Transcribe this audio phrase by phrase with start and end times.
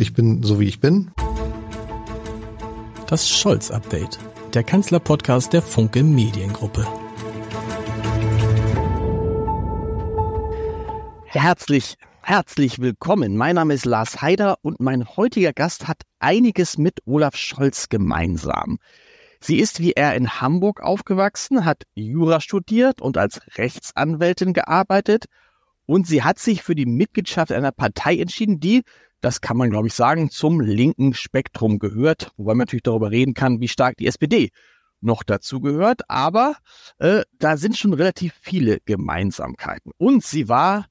[0.00, 1.10] Ich bin so wie ich bin.
[3.08, 4.20] Das Scholz-Update,
[4.54, 6.86] der Kanzler-Podcast der Funke Mediengruppe.
[11.24, 13.36] Herzlich, herzlich willkommen.
[13.36, 18.78] Mein Name ist Lars Heider und mein heutiger Gast hat einiges mit Olaf Scholz gemeinsam.
[19.40, 25.24] Sie ist wie er in Hamburg aufgewachsen, hat Jura studiert und als Rechtsanwältin gearbeitet
[25.86, 28.84] und sie hat sich für die Mitgliedschaft einer Partei entschieden, die
[29.20, 33.34] das kann man, glaube ich, sagen, zum linken Spektrum gehört, wobei man natürlich darüber reden
[33.34, 34.50] kann, wie stark die SPD
[35.00, 36.08] noch dazu gehört.
[36.08, 36.56] Aber
[36.98, 39.92] äh, da sind schon relativ viele Gemeinsamkeiten.
[39.96, 40.86] Und sie war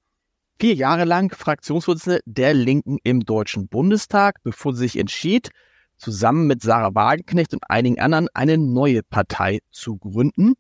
[0.59, 5.49] vier Jahre lang Fraktionsvorsitzende der Linken im Deutschen Bundestag, bevor sie sich entschied,
[5.97, 10.53] zusammen mit Sarah Wagenknecht und einigen anderen eine neue Partei zu gründen,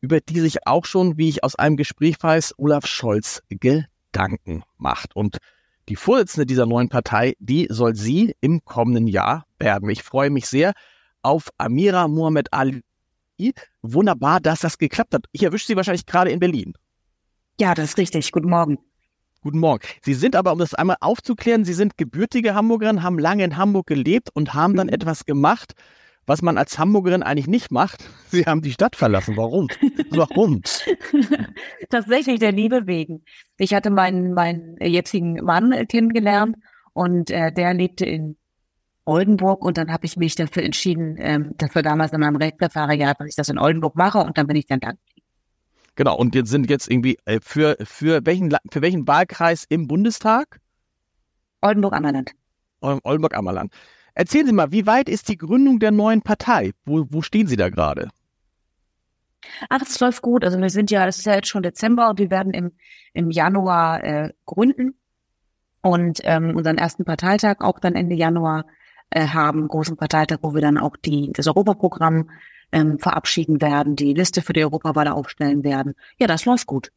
[0.00, 5.16] über die sich auch schon, wie ich aus einem Gespräch weiß, Olaf Scholz Gedanken macht.
[5.16, 5.38] Und
[5.88, 9.88] die Vorsitzende dieser neuen Partei, die soll sie im kommenden Jahr werden.
[9.90, 10.72] Ich freue mich sehr
[11.22, 12.82] auf Amira Mohamed Ali.
[13.82, 15.26] Wunderbar, dass das geklappt hat.
[15.32, 16.74] Ich erwische Sie wahrscheinlich gerade in Berlin.
[17.60, 18.32] Ja, das ist richtig.
[18.32, 18.78] Guten Morgen.
[19.42, 19.86] Guten Morgen.
[20.02, 23.86] Sie sind aber, um das einmal aufzuklären, Sie sind gebürtige Hamburgerin, haben lange in Hamburg
[23.86, 24.94] gelebt und haben dann mhm.
[24.94, 25.74] etwas gemacht,
[26.26, 28.08] was man als Hamburgerin eigentlich nicht macht.
[28.28, 29.36] Sie haben die Stadt verlassen.
[29.36, 29.68] Warum?
[30.10, 30.62] Warum?
[31.90, 33.24] Tatsächlich der Liebe wegen.
[33.58, 36.56] Ich hatte meinen, meinen jetzigen Mann kennengelernt
[36.92, 38.36] und äh, der lebte in
[39.04, 43.28] Oldenburg und dann habe ich mich dafür entschieden, ähm, dafür damals in meinem Rechtsreferat, dass
[43.28, 44.92] ich das in Oldenburg mache und dann bin ich dann da.
[45.96, 50.58] Genau, und jetzt sind jetzt irgendwie äh, für, für, welchen, für welchen Wahlkreis im Bundestag?
[51.60, 52.32] Oldenburg-Ammerland.
[52.80, 53.72] Oldenburg-Ammerland.
[54.14, 56.72] Erzählen Sie mal, wie weit ist die Gründung der neuen Partei?
[56.84, 58.08] Wo, wo stehen Sie da gerade?
[59.68, 60.44] Ach, es läuft gut.
[60.44, 62.72] Also wir sind ja, es ist ja jetzt schon Dezember und wir werden im,
[63.12, 64.94] im Januar äh, gründen
[65.82, 68.64] und ähm, unseren ersten Parteitag auch dann Ende Januar
[69.10, 72.30] äh, haben, großen Parteitag, wo wir dann auch die, das Europaprogramm
[72.72, 75.94] ähm, verabschieden werden, die Liste für die Europawahl aufstellen werden.
[76.18, 76.90] Ja, das läuft gut.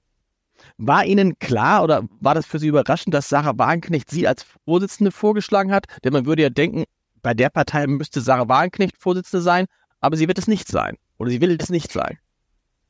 [0.78, 5.12] War Ihnen klar oder war das für Sie überraschend, dass Sarah Wagenknecht Sie als Vorsitzende
[5.12, 5.86] vorgeschlagen hat?
[6.04, 6.86] Denn man würde ja denken,
[7.28, 9.66] bei der Partei müsste Sarah Wagenknecht Vorsitzende sein,
[10.00, 10.96] aber sie wird es nicht sein.
[11.18, 12.20] Oder sie will es nicht sein.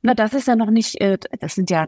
[0.03, 1.87] Na, das ist ja noch nicht, äh, das sind ja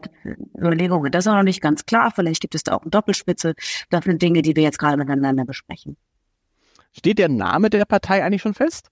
[0.58, 2.10] Überlegungen, das ist auch noch nicht ganz klar.
[2.12, 3.54] Vielleicht gibt es da auch eine Doppelspitze.
[3.88, 5.96] Das sind Dinge, die wir jetzt gerade miteinander besprechen.
[6.90, 8.88] Steht der Name der Partei eigentlich schon fest?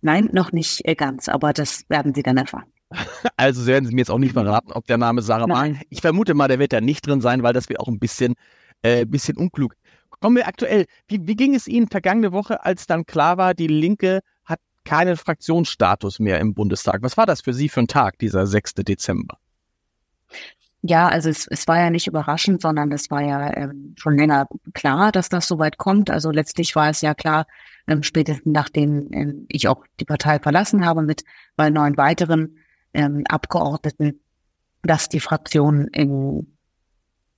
[0.00, 2.66] Nein, noch nicht äh, ganz, aber das werden Sie dann erfahren.
[3.36, 5.86] Also werden Sie mir jetzt auch nicht verraten, ob der Name Sarah Wagenknecht.
[5.90, 8.34] Ich vermute mal, der wird da nicht drin sein, weil das wäre auch ein bisschen,
[8.82, 9.76] äh, bisschen unklug.
[10.20, 10.86] Kommen wir aktuell.
[11.08, 15.16] Wie, wie ging es Ihnen vergangene Woche, als dann klar war, die Linke hat keinen
[15.16, 17.02] Fraktionsstatus mehr im Bundestag?
[17.02, 18.74] Was war das für Sie für ein Tag, dieser 6.
[18.76, 19.38] Dezember?
[20.82, 24.46] Ja, also es, es war ja nicht überraschend, sondern es war ja ähm, schon länger
[24.72, 26.10] klar, dass das soweit kommt.
[26.10, 27.46] Also letztlich war es ja klar,
[27.88, 31.24] ähm, spätestens nachdem ähm, ich auch die Partei verlassen habe mit
[31.56, 32.58] bei neun weiteren
[32.94, 34.20] ähm, Abgeordneten,
[34.82, 36.55] dass die Fraktion in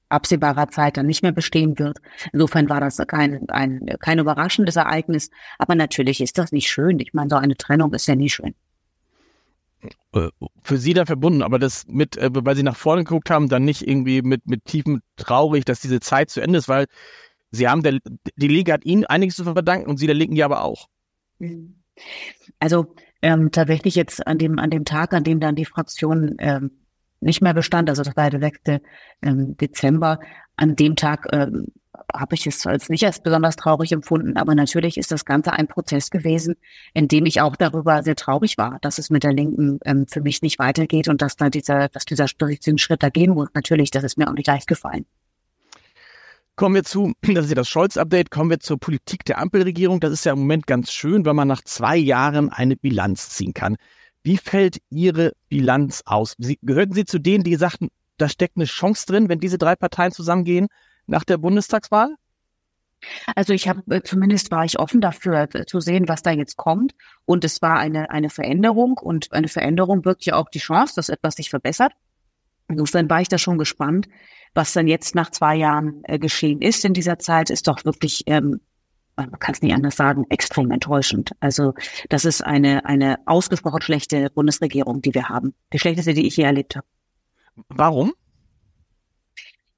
[0.08, 1.98] absehbarer Zeit dann nicht mehr bestehen wird.
[2.32, 5.30] Insofern war das kein, ein, kein überraschendes Ereignis.
[5.58, 6.98] Aber natürlich ist das nicht schön.
[7.00, 8.54] Ich meine, so eine Trennung ist ja nie schön.
[10.12, 10.28] Äh,
[10.62, 13.64] für Sie da verbunden, aber das mit, äh, weil Sie nach vorne geguckt haben, dann
[13.64, 16.86] nicht irgendwie mit, mit tiefem traurig, dass diese Zeit zu Ende ist, weil
[17.50, 17.98] Sie haben, der,
[18.36, 20.88] die Liga hat Ihnen einiges zu verdanken und Sie der Linken ja aber auch.
[22.58, 26.70] Also ähm, tatsächlich jetzt an dem, an dem Tag, an dem dann die Fraktion ähm,
[27.20, 28.80] nicht mehr bestand, also das war der 6.
[29.22, 30.20] Ähm, Dezember,
[30.56, 31.66] an dem Tag ähm,
[32.14, 35.68] habe ich es als nicht als besonders traurig empfunden, aber natürlich ist das Ganze ein
[35.68, 36.56] Prozess gewesen,
[36.94, 40.20] in dem ich auch darüber sehr traurig war, dass es mit der Linken ähm, für
[40.20, 43.48] mich nicht weitergeht und dass da dieser, dass dieser Schritt da gehen muss.
[43.54, 45.06] Natürlich, das ist mir auch nicht leicht gefallen.
[46.56, 50.00] Kommen wir zu, das ist ja das Scholz-Update, kommen wir zur Politik der Ampelregierung.
[50.00, 53.54] Das ist ja im Moment ganz schön, weil man nach zwei Jahren eine Bilanz ziehen
[53.54, 53.76] kann.
[54.22, 56.34] Wie fällt Ihre Bilanz aus?
[56.38, 59.76] Sie, gehörten Sie zu denen, die sagten, da steckt eine Chance drin, wenn diese drei
[59.76, 60.68] Parteien zusammengehen
[61.06, 62.16] nach der Bundestagswahl?
[63.36, 66.56] Also ich habe äh, zumindest war ich offen dafür äh, zu sehen, was da jetzt
[66.56, 66.94] kommt.
[67.24, 71.09] Und es war eine, eine Veränderung und eine Veränderung birgt ja auch die Chance, dass
[71.09, 71.92] etwas sich verbessert.
[72.68, 74.09] Insofern war ich da schon gespannt.
[74.54, 78.24] Was dann jetzt nach zwei Jahren äh, geschehen ist in dieser Zeit, ist doch wirklich,
[78.26, 78.60] ähm,
[79.26, 81.32] man kann es nicht anders sagen, extrem enttäuschend.
[81.41, 81.74] Also
[82.09, 85.54] das ist eine, eine ausgesprochen schlechte Bundesregierung, die wir haben.
[85.72, 86.86] Die schlechteste, die ich je erlebt habe.
[87.68, 88.12] Warum?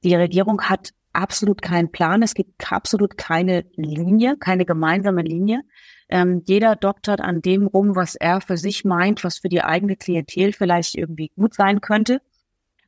[0.05, 2.23] Die Regierung hat absolut keinen Plan.
[2.23, 5.63] Es gibt absolut keine Linie, keine gemeinsame Linie.
[6.09, 9.97] Ähm, jeder doktert an dem rum, was er für sich meint, was für die eigene
[9.97, 12.21] Klientel vielleicht irgendwie gut sein könnte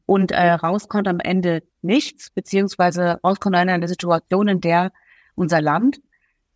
[0.07, 4.93] und äh, rauskommt am Ende nichts, beziehungsweise rauskommt in einer Situation, in der
[5.35, 6.01] unser Land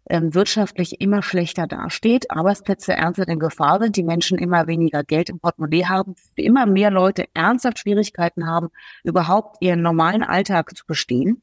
[0.09, 5.31] ähm, wirtschaftlich immer schlechter dasteht, Arbeitsplätze ernsthaft in Gefahr sind, die Menschen immer weniger Geld
[5.31, 8.69] im Portemonnaie haben, immer mehr Leute ernsthaft Schwierigkeiten haben,
[9.05, 11.43] überhaupt ihren normalen Alltag zu bestehen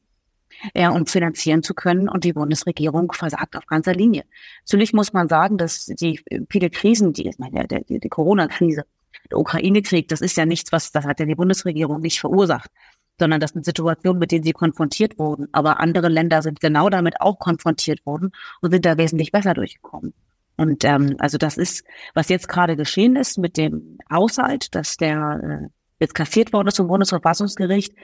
[0.74, 2.08] ja, und finanzieren zu können.
[2.08, 4.24] Und die Bundesregierung versagt auf ganzer Linie.
[4.62, 6.20] Natürlich muss man sagen, dass die
[6.50, 8.84] viele Krisen, die, meine, die, die Corona-Krise,
[9.30, 12.70] der Ukraine-Krieg, das ist ja nichts, was, das hat ja die Bundesregierung nicht verursacht
[13.18, 15.48] sondern das sind Situationen, mit denen sie konfrontiert wurden.
[15.52, 20.14] Aber andere Länder sind genau damit auch konfrontiert worden und sind da wesentlich besser durchgekommen.
[20.56, 21.84] Und ähm, also das ist,
[22.14, 25.68] was jetzt gerade geschehen ist mit dem Haushalt, dass der äh,
[25.98, 27.94] jetzt kassiert worden ist vom Bundesverfassungsgericht,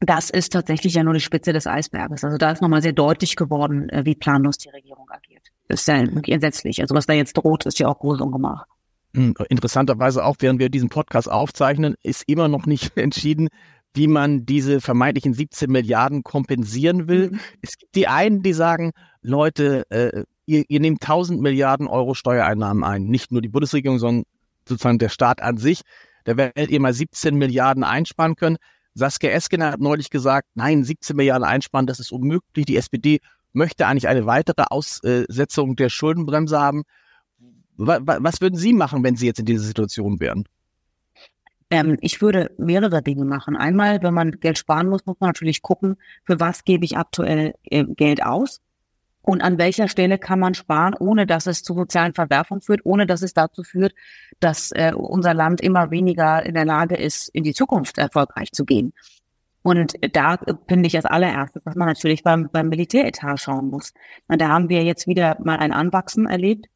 [0.00, 2.24] das ist tatsächlich ja nur die Spitze des Eisberges.
[2.24, 5.42] Also da ist nochmal sehr deutlich geworden, äh, wie planlos die Regierung agiert.
[5.68, 6.80] Das ist ja entsetzlich.
[6.80, 8.66] Also was da jetzt droht, ist ja auch groß ungemacht.
[9.14, 13.48] Hm, interessanterweise auch, während wir diesen Podcast aufzeichnen, ist immer noch nicht entschieden,
[13.94, 17.30] wie man diese vermeintlichen 17 Milliarden kompensieren will.
[17.30, 17.40] Mhm.
[17.60, 18.92] Es gibt die einen, die sagen,
[19.22, 23.04] Leute, äh, ihr, ihr nehmt 1000 Milliarden Euro Steuereinnahmen ein.
[23.04, 24.24] Nicht nur die Bundesregierung, sondern
[24.68, 25.82] sozusagen der Staat an sich.
[26.24, 28.56] Da werdet ihr mal 17 Milliarden einsparen können.
[28.94, 32.66] Saskia Eskener hat neulich gesagt, nein, 17 Milliarden einsparen, das ist unmöglich.
[32.66, 33.20] Die SPD
[33.52, 36.82] möchte eigentlich eine weitere Aussetzung der Schuldenbremse haben.
[37.76, 40.44] Was würden Sie machen, wenn Sie jetzt in dieser Situation wären?
[41.70, 43.56] Ähm, ich würde mehrere Dinge machen.
[43.56, 47.54] Einmal, wenn man Geld sparen muss, muss man natürlich gucken, für was gebe ich aktuell
[47.64, 48.60] äh, Geld aus
[49.22, 53.06] und an welcher Stelle kann man sparen, ohne dass es zu sozialen Verwerfungen führt, ohne
[53.06, 53.94] dass es dazu führt,
[54.40, 58.64] dass äh, unser Land immer weniger in der Lage ist, in die Zukunft erfolgreich zu
[58.64, 58.92] gehen.
[59.62, 60.38] Und da
[60.68, 63.92] finde ich als allererstes, dass man natürlich beim, beim Militäretat schauen muss.
[64.26, 66.66] Und da haben wir jetzt wieder mal ein Anwachsen erlebt,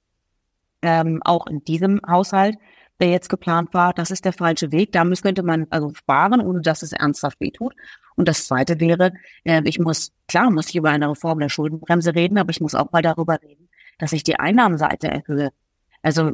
[0.82, 2.56] ähm, auch in diesem Haushalt
[3.00, 4.92] der jetzt geplant war, das ist der falsche Weg.
[4.92, 7.74] Da könnte man also sparen, ohne dass es ernsthaft wehtut.
[8.16, 9.12] Und das Zweite wäre,
[9.44, 12.74] äh, ich muss, klar muss ich über eine Reform der Schuldenbremse reden, aber ich muss
[12.74, 13.68] auch mal darüber reden,
[13.98, 15.50] dass ich die Einnahmenseite erhöhe.
[16.02, 16.32] Also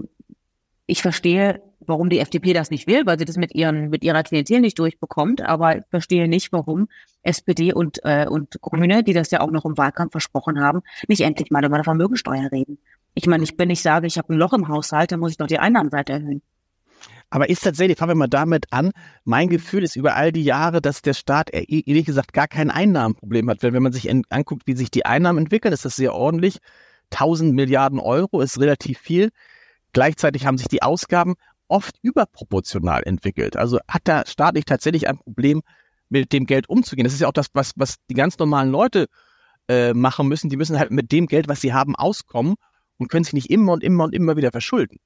[0.86, 4.22] ich verstehe, warum die FDP das nicht will, weil sie das mit ihren mit ihrer
[4.22, 5.40] Klientel nicht durchbekommt.
[5.42, 6.88] Aber ich verstehe nicht, warum
[7.22, 11.20] SPD und äh, und Grüne, die das ja auch noch im Wahlkampf versprochen haben, nicht
[11.20, 12.78] endlich mal über eine Vermögensteuer reden.
[13.14, 15.36] Ich meine, ich, wenn ich sage, ich habe ein Loch im Haushalt, dann muss ich
[15.36, 16.42] doch die Einnahmenseite erhöhen.
[17.30, 18.90] Aber ist tatsächlich, fangen wir mal damit an,
[19.24, 22.70] mein Gefühl ist über all die Jahre, dass der Staat e-, ehrlich gesagt gar kein
[22.70, 23.62] Einnahmenproblem hat.
[23.62, 26.58] Wenn, wenn man sich anguckt, wie sich die Einnahmen entwickeln, ist das sehr ordentlich.
[27.12, 29.30] 1000 Milliarden Euro ist relativ viel.
[29.92, 31.34] Gleichzeitig haben sich die Ausgaben
[31.68, 33.56] oft überproportional entwickelt.
[33.56, 35.62] Also hat der Staat nicht tatsächlich ein Problem,
[36.10, 37.04] mit dem Geld umzugehen.
[37.04, 39.06] Das ist ja auch das, was, was die ganz normalen Leute
[39.68, 40.50] äh, machen müssen.
[40.50, 42.56] Die müssen halt mit dem Geld, was sie haben, auskommen
[43.00, 44.98] und können sich nicht immer und immer und immer wieder verschulden.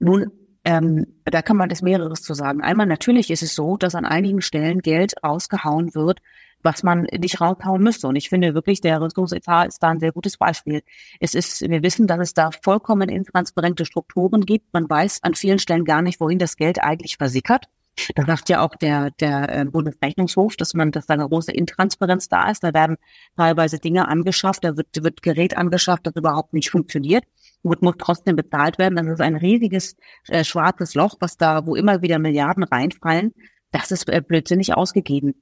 [0.00, 0.32] Nun,
[0.64, 2.62] ähm, da kann man das mehreres zu sagen.
[2.62, 6.20] Einmal natürlich ist es so, dass an einigen Stellen Geld rausgehauen wird,
[6.62, 8.08] was man nicht raushauen müsste.
[8.08, 10.82] Und ich finde wirklich, der Rüstungsetat ist da ein sehr gutes Beispiel.
[11.20, 14.72] Es ist, wir wissen, dass es da vollkommen intransparente Strukturen gibt.
[14.72, 17.66] Man weiß an vielen Stellen gar nicht, wohin das Geld eigentlich versickert.
[18.14, 22.28] Da sagt ja auch der, der äh, Bundesrechnungshof, dass man, dass da eine große Intransparenz
[22.28, 22.62] da ist.
[22.62, 22.96] Da werden
[23.36, 27.24] teilweise Dinge angeschafft, da wird, wird Gerät angeschafft, das überhaupt nicht funktioniert
[27.62, 28.96] und muss trotzdem bezahlt werden.
[28.96, 29.96] Das ist ein riesiges
[30.28, 33.34] äh, schwarzes Loch, was da, wo immer wieder Milliarden reinfallen.
[33.72, 35.34] Das ist äh, blödsinnig ausgegeben.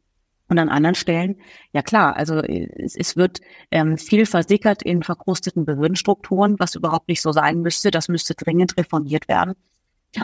[0.48, 1.40] Und an anderen Stellen,
[1.72, 3.40] ja klar, also es, es wird
[3.72, 7.90] ähm, viel versickert in verkrusteten Behördenstrukturen, was überhaupt nicht so sein müsste.
[7.90, 9.54] Das müsste dringend reformiert werden.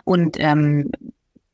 [0.05, 0.93] Und ähm,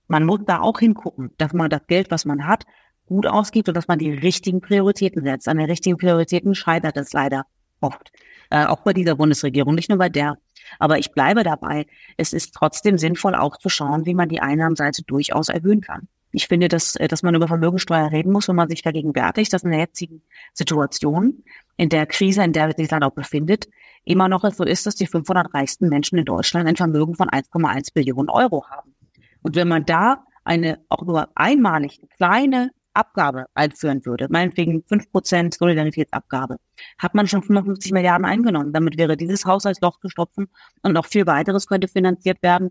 [0.09, 2.65] man muss da auch hingucken, dass man das Geld, was man hat,
[3.07, 5.49] gut ausgibt und dass man die richtigen Prioritäten setzt.
[5.49, 7.45] An den richtigen Prioritäten scheitert es leider
[7.81, 8.11] oft.
[8.51, 10.39] Äh, auch bei dieser Bundesregierung, nicht nur bei der.
[10.79, 11.87] Aber ich bleibe dabei.
[12.17, 16.09] Es ist trotzdem sinnvoll, auch zu schauen, wie man die Einnahmenseite durchaus erhöhen kann.
[16.31, 19.63] Ich finde, dass, äh, dass man über Vermögensteuer reden muss, wenn man sich vergegenwärtigt, dass
[19.63, 20.23] in der jetzigen
[20.53, 21.45] Situation,
[21.77, 23.69] in der Krise, in der sich Land auch befindet,
[24.05, 27.93] immer noch so ist, dass die 500 reichsten Menschen in Deutschland ein Vermögen von 1,1
[27.95, 28.95] Billionen Euro haben.
[29.43, 36.57] Und wenn man da eine auch nur einmalig kleine Abgabe einführen würde, meinetwegen 5% Solidaritätsabgabe,
[36.99, 38.73] hat man schon 55 Milliarden eingenommen.
[38.73, 42.71] Damit wäre dieses Haushaltsloch gestopft und noch viel weiteres könnte finanziert werden.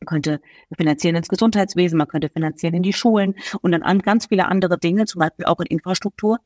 [0.00, 0.40] Man könnte
[0.76, 4.78] finanzieren ins Gesundheitswesen, man könnte finanzieren in die Schulen und dann an ganz viele andere
[4.78, 6.38] Dinge, zum Beispiel auch in Infrastruktur.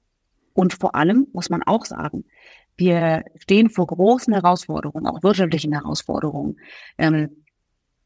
[0.55, 2.25] Und vor allem muss man auch sagen,
[2.77, 6.59] wir stehen vor großen Herausforderungen, auch wirtschaftlichen Herausforderungen.
[6.97, 7.45] Ähm,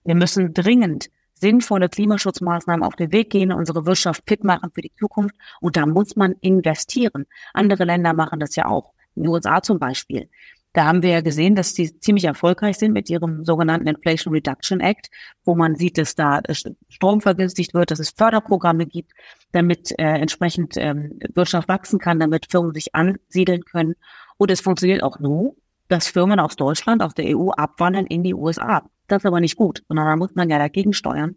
[0.05, 1.11] wir müssen dringend
[1.43, 5.35] sinnvolle Klimaschutzmaßnahmen auf den Weg gehen, unsere Wirtschaft fit machen für die Zukunft.
[5.61, 7.27] Und da muss man investieren.
[7.53, 8.93] Andere Länder machen das ja auch.
[9.15, 10.31] In den USA zum Beispiel.
[10.73, 14.81] Da haben wir ja gesehen, dass die ziemlich erfolgreich sind mit ihrem sogenannten Inflation Reduction
[14.81, 15.11] Act,
[15.45, 16.41] wo man sieht, dass da
[16.89, 19.13] Strom vergünstigt wird, dass es Förderprogramme gibt,
[19.51, 23.97] damit äh, entsprechend ähm, Wirtschaft wachsen kann, damit Firmen sich ansiedeln können.
[24.39, 25.57] Und es funktioniert auch nur,
[25.89, 28.83] dass Firmen aus Deutschland, aus der EU abwandern in die USA.
[29.13, 31.37] Das ist aber nicht gut, sondern da muss man ja dagegen steuern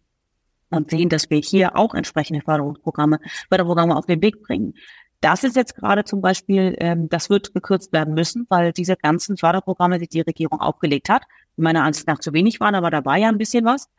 [0.69, 4.75] und sehen, dass wir hier auch entsprechende Förderungsprogramme, Förderprogramme auf den Weg bringen.
[5.19, 9.35] Das ist jetzt gerade zum Beispiel, ähm, das wird gekürzt werden müssen, weil diese ganzen
[9.35, 11.23] Förderprogramme, die die Regierung aufgelegt hat,
[11.57, 13.89] meiner Ansicht nach zu wenig waren, aber da war ja ein bisschen was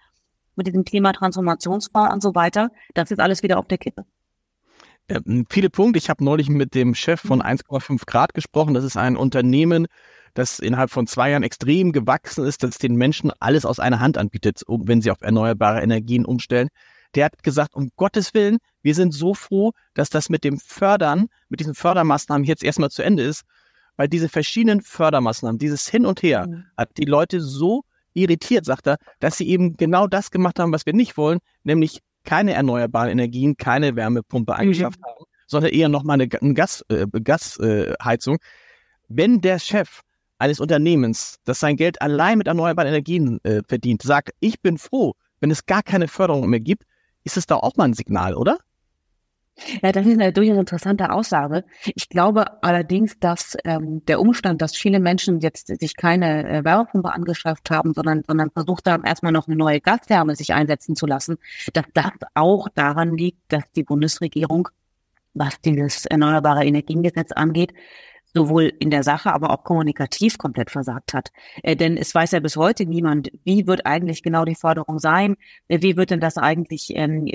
[0.55, 2.71] mit diesem Klimatransformationsfonds und so weiter.
[2.95, 4.07] Das ist alles wieder auf der Kippe.
[5.11, 5.99] Ja, viele Punkte.
[5.99, 7.97] Ich habe neulich mit dem Chef von 1,5 mhm.
[8.07, 8.73] Grad gesprochen.
[8.73, 9.87] Das ist ein Unternehmen,
[10.37, 14.19] das innerhalb von zwei Jahren extrem gewachsen ist, das den Menschen alles aus einer Hand
[14.19, 16.69] anbietet, wenn sie auf erneuerbare Energien umstellen
[17.17, 21.29] der hat gesagt, um Gottes Willen, wir sind so froh, dass das mit dem Fördern,
[21.49, 23.45] mit diesen Fördermaßnahmen jetzt erstmal zu Ende ist,
[23.97, 26.65] weil diese verschiedenen Fördermaßnahmen, dieses Hin und Her, mhm.
[26.77, 30.87] hat die Leute so irritiert, sagt er, dass sie eben genau das gemacht haben, was
[30.87, 34.59] wir nicht wollen, nämlich keine erneuerbaren Energien, keine Wärmepumpe mhm.
[34.59, 37.15] eingeschafft haben, sondern eher nochmal eine, eine Gasheizung.
[37.15, 38.39] Äh, Gasheizung.
[39.09, 40.01] Wenn der Chef
[40.39, 45.15] eines Unternehmens, das sein Geld allein mit erneuerbaren Energien äh, verdient, sagt, ich bin froh,
[45.41, 46.85] wenn es gar keine Förderung mehr gibt,
[47.25, 48.59] ist es da auch mal ein Signal, oder?
[49.83, 51.65] Ja, das ist eine durchaus interessante Aussage.
[51.95, 57.11] Ich glaube allerdings, dass ähm, der Umstand, dass viele Menschen jetzt sich keine äh, Wärmepumpe
[57.11, 61.39] angeschafft haben, sondern, sondern versucht haben, erstmal noch eine neue Gastherme sich einsetzen zu lassen,
[61.73, 64.69] dass das auch daran liegt, dass die Bundesregierung,
[65.33, 67.73] was dieses Erneuerbare Energiengesetz angeht,
[68.37, 71.31] sowohl in der Sache, aber auch kommunikativ komplett versagt hat.
[71.63, 75.37] Äh, denn es weiß ja bis heute niemand, wie wird eigentlich genau die Forderung sein,
[75.69, 77.27] äh, wie wird denn das eigentlich ähm,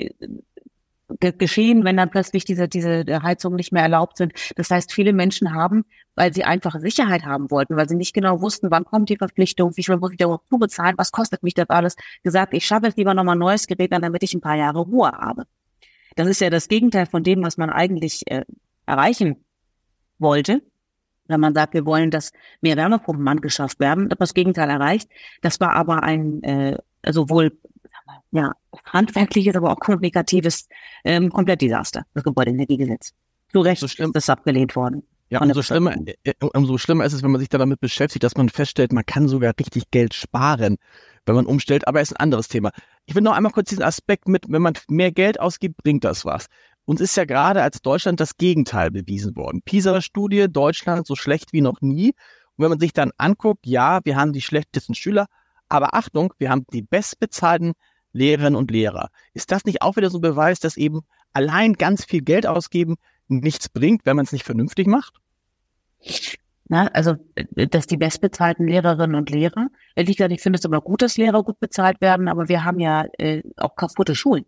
[1.18, 4.32] geschehen, wenn dann plötzlich diese, diese Heizungen nicht mehr erlaubt sind.
[4.56, 8.40] Das heißt, viele Menschen haben, weil sie einfach Sicherheit haben wollten, weil sie nicht genau
[8.40, 11.54] wussten, wann kommt die Verpflichtung, wie viel muss ich da überhaupt bezahlen, was kostet mich
[11.54, 14.40] das alles, gesagt, ich schaffe jetzt lieber nochmal ein neues Gerät an, damit ich ein
[14.40, 15.44] paar Jahre Ruhe habe.
[16.14, 18.44] Das ist ja das Gegenteil von dem, was man eigentlich äh,
[18.86, 19.44] erreichen
[20.18, 20.62] wollte
[21.32, 25.08] wenn man sagt, wir wollen, dass mehr Wärmepumpen angeschafft werden, das Gegenteil erreicht.
[25.40, 26.78] Das war aber ein äh,
[27.10, 27.52] sowohl
[28.30, 28.52] ja,
[28.86, 30.68] handwerkliches, aber auch kommunikatives
[31.04, 33.12] ähm, Komplettdesaster, das Gebäudeenergiegesetz.
[33.50, 34.08] Zu Recht so schlimm.
[34.08, 35.02] ist das abgelehnt worden.
[35.28, 38.22] Ja, umso schlimmer, äh, äh, umso schlimmer ist es, wenn man sich da damit beschäftigt,
[38.22, 40.76] dass man feststellt, man kann sogar richtig Geld sparen,
[41.24, 42.70] wenn man umstellt, aber ist ein anderes Thema.
[43.06, 46.26] Ich will noch einmal kurz diesen Aspekt mit, wenn man mehr Geld ausgibt, bringt das
[46.26, 46.48] was.
[46.84, 49.62] Uns ist ja gerade als Deutschland das Gegenteil bewiesen worden.
[49.62, 52.08] PISA-Studie, Deutschland so schlecht wie noch nie.
[52.56, 55.26] Und wenn man sich dann anguckt, ja, wir haben die schlechtesten Schüler,
[55.68, 57.72] aber Achtung, wir haben die bestbezahlten
[58.12, 59.08] Lehrerinnen und Lehrer.
[59.32, 61.00] Ist das nicht auch wieder so ein Beweis, dass eben
[61.32, 62.96] allein ganz viel Geld ausgeben
[63.28, 65.14] nichts bringt, wenn man es nicht vernünftig macht?
[66.68, 67.14] Na, also,
[67.54, 71.42] dass die bestbezahlten Lehrerinnen und Lehrer, ehrlich gesagt, ich finde es aber gut, dass Lehrer
[71.42, 74.44] gut bezahlt werden, aber wir haben ja äh, auch kaputte Schulen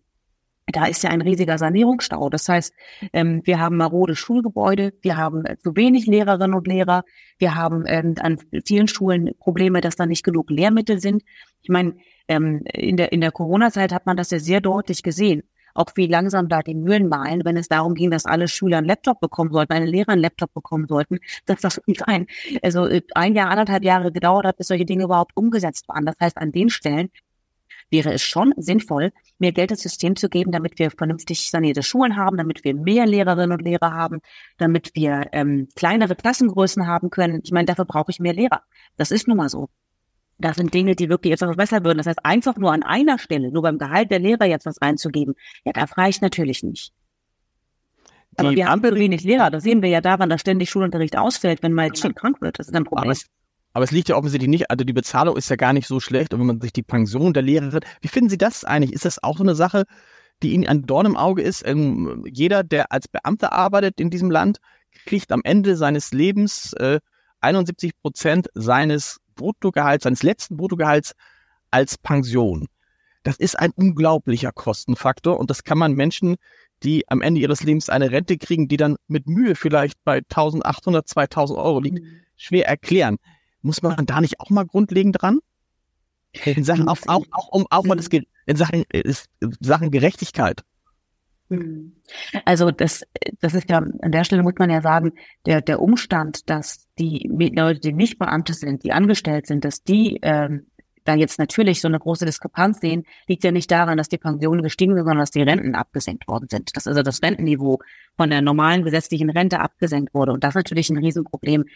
[0.67, 2.31] da ist ja ein riesiger Sanierungsstau.
[2.31, 2.73] Das heißt,
[3.13, 7.05] ähm, wir haben marode Schulgebäude, wir haben äh, zu wenig Lehrerinnen und Lehrer,
[7.39, 11.23] wir haben ähm, an vielen Schulen Probleme, dass da nicht genug Lehrmittel sind.
[11.63, 11.97] Ich meine,
[12.29, 15.43] ähm, in der in der Corona-Zeit hat man das ja sehr deutlich gesehen.
[15.75, 18.87] Auch wie langsam da die Mühlen malen, wenn es darum ging, dass alle Schüler einen
[18.87, 22.27] Laptop bekommen sollten, eine Lehrer einen Laptop bekommen sollten, dass das nicht ein,
[22.63, 26.07] also äh, ein Jahr, anderthalb Jahre gedauert hat, bis solche Dinge überhaupt umgesetzt waren.
[26.07, 27.11] Das heißt, an den Stellen
[27.95, 32.17] wäre es schon sinnvoll, mehr Geld ins System zu geben, damit wir vernünftig sanierte Schulen
[32.17, 34.21] haben, damit wir mehr Lehrerinnen und Lehrer haben,
[34.59, 37.41] damit wir ähm, kleinere Klassengrößen haben können.
[37.45, 38.63] Ich meine, dafür brauche ich mehr Lehrer.
[38.97, 39.69] Das ist nun mal so.
[40.39, 41.99] Das sind Dinge, die wirklich etwas besser würden.
[41.99, 45.35] Das heißt, einfach nur an einer Stelle, nur beim Gehalt der Lehrer jetzt was reinzugeben,
[45.65, 46.93] ja, das reicht natürlich nicht.
[48.37, 49.51] Aber die wir haben zu wenig Lehrer.
[49.51, 52.59] Das sehen wir ja daran, dass ständig Schulunterricht ausfällt, wenn mal jetzt krank wird.
[52.59, 53.15] Das ist ein Problem.
[53.75, 56.33] Aber es, liegt ja offensichtlich nicht, also die Bezahlung ist ja gar nicht so schlecht.
[56.33, 58.93] Und wenn man sich die Pension der Lehrerin, wie finden Sie das eigentlich?
[58.93, 59.85] Ist das auch so eine Sache,
[60.43, 61.67] die Ihnen ein Dorn im Auge ist?
[61.67, 64.59] Ähm, jeder, der als Beamter arbeitet in diesem Land,
[65.07, 67.01] kriegt am Ende seines Lebens äh,
[67.41, 71.15] 71 Prozent seines Bruttogehalts, seines letzten Bruttogehalts
[71.73, 72.69] als Pension.
[73.25, 76.37] Das ist ein unglaublicher Kostenfaktor und das kann man Menschen,
[76.85, 81.09] die am Ende ihres Lebens eine Rente kriegen, die dann mit Mühe vielleicht bei 1800,
[81.09, 82.21] 2000 Euro liegt, mhm.
[82.37, 83.17] schwer erklären.
[83.65, 85.41] Muss man da nicht auch mal grundlegend dran?
[86.45, 89.31] In Sachen auch, auch, auch um auch mal das in Sachen, ist,
[89.61, 90.63] Sachen Gerechtigkeit.
[91.49, 91.93] Hm.
[92.45, 93.05] Also das,
[93.41, 95.13] das ist ja an der Stelle muss man ja sagen,
[95.47, 100.19] der der Umstand, dass die Leute, die nicht Beamte sind, die angestellt sind, dass die
[100.23, 100.67] ähm,
[101.05, 104.63] da jetzt natürlich so eine große Diskrepanz sehen, liegt ja nicht daran, dass die Pensionen
[104.63, 106.77] gestiegen sind, sondern dass die Renten abgesenkt worden sind.
[106.77, 107.79] Dass also das Rentenniveau
[108.17, 110.33] von der normalen gesetzlichen Rente abgesenkt wurde.
[110.33, 111.67] Und das ist natürlich ein Riesenproblem.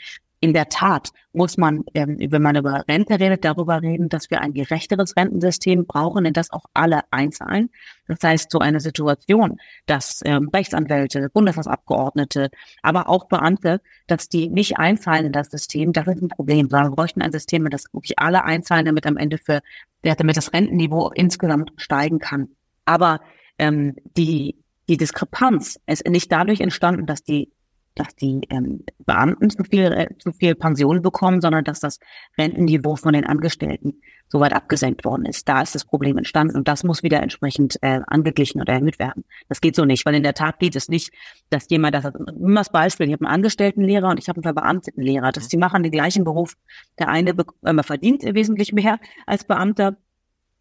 [0.41, 4.41] In der Tat muss man, ähm, wenn man über Rente redet, darüber reden, dass wir
[4.41, 7.71] ein gerechteres Rentensystem brauchen, in das auch alle einzahlen.
[8.07, 12.51] Das heißt, so eine Situation, dass ähm, Rechtsanwälte, Bundestagsabgeordnete,
[12.83, 16.71] aber auch Beamte, dass die nicht einzahlen in das System, das ist ein Problem.
[16.71, 19.61] Wir bräuchten ein System, in das wirklich alle einzahlen, damit am Ende für,
[20.03, 22.49] damit das Rentenniveau insgesamt steigen kann.
[22.85, 23.21] Aber
[23.59, 24.57] ähm, die,
[24.89, 27.51] die Diskrepanz ist nicht dadurch entstanden, dass die
[27.99, 31.99] dass die ähm, Beamten zu viel, äh, zu viel Pension bekommen, sondern dass das
[32.39, 35.49] Rentenniveau von den Angestellten so weit abgesenkt worden ist.
[35.49, 39.25] Da ist das Problem entstanden und das muss wieder entsprechend äh, angeglichen oder erhöht werden.
[39.49, 41.13] Das geht so nicht, weil in der Tat geht es nicht,
[41.51, 45.03] dass jemand, das immer das Beispiel, ich habe einen Angestelltenlehrer und ich habe einen verbeamteten
[45.03, 45.33] Lehrer.
[45.33, 46.57] Das, die machen den gleichen Beruf.
[46.99, 49.97] Der eine äh, verdient wesentlich mehr als Beamter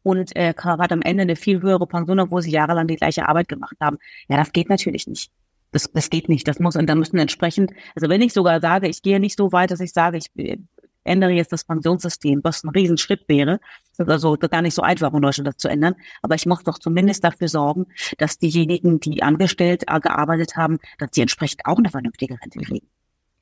[0.03, 3.50] und äh, hat am Ende eine viel höhere Pension, obwohl sie jahrelang die gleiche Arbeit
[3.50, 3.98] gemacht haben.
[4.29, 5.32] Ja, das geht natürlich nicht.
[5.71, 6.47] Das, das geht nicht.
[6.47, 9.51] Das muss, und da müssen entsprechend, also wenn ich sogar sage, ich gehe nicht so
[9.51, 10.57] weit, dass ich sage, ich äh,
[11.03, 13.59] ändere jetzt das Pensionssystem, was ein Riesenschritt wäre.
[13.97, 15.95] Das ist also gar nicht so einfach in Deutschland das zu ändern.
[16.21, 21.12] Aber ich muss doch zumindest dafür sorgen, dass diejenigen, die angestellt äh, gearbeitet haben, dass
[21.12, 22.88] die entsprechend auch eine vernünftige Rente kriegen.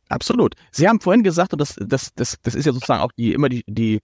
[0.09, 0.55] Absolut.
[0.71, 3.49] Sie haben vorhin gesagt, und das, das, das, das ist ja sozusagen auch die, immer
[3.49, 4.01] die, die,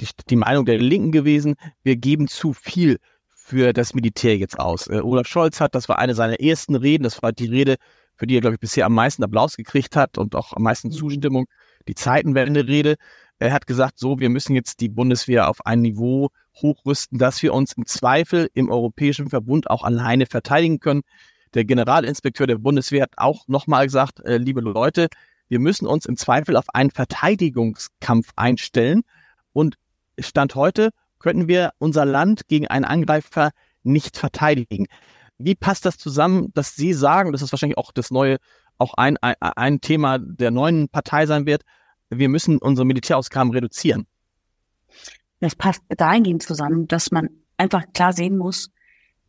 [0.00, 2.98] die, die Meinung der Linken gewesen, wir geben zu viel
[3.46, 4.88] für das Militär jetzt aus.
[4.88, 7.76] Äh, Olaf Scholz hat, das war eine seiner ersten Reden, das war die Rede,
[8.16, 10.88] für die er, glaube ich, bisher am meisten Applaus gekriegt hat und auch am meisten
[10.88, 10.92] mhm.
[10.92, 11.46] Zustimmung,
[11.86, 12.96] die Zeitenwende-Rede.
[13.38, 17.54] Er hat gesagt, so, wir müssen jetzt die Bundeswehr auf ein Niveau hochrüsten, dass wir
[17.54, 21.02] uns im Zweifel im Europäischen Verbund auch alleine verteidigen können.
[21.54, 25.06] Der Generalinspekteur der Bundeswehr hat auch nochmal gesagt, äh, liebe Leute,
[25.48, 29.02] wir müssen uns im Zweifel auf einen Verteidigungskampf einstellen.
[29.52, 29.76] Und
[30.18, 33.50] Stand heute könnten wir unser Land gegen einen Angreifer
[33.82, 34.86] nicht verteidigen.
[35.38, 38.38] Wie passt das zusammen, dass Sie sagen, das ist wahrscheinlich auch das neue,
[38.78, 41.62] auch ein, ein, ein Thema der neuen Partei sein wird,
[42.08, 44.06] wir müssen unsere Militärausgaben reduzieren?
[45.40, 48.70] Das passt dahingehend zusammen, dass man einfach klar sehen muss,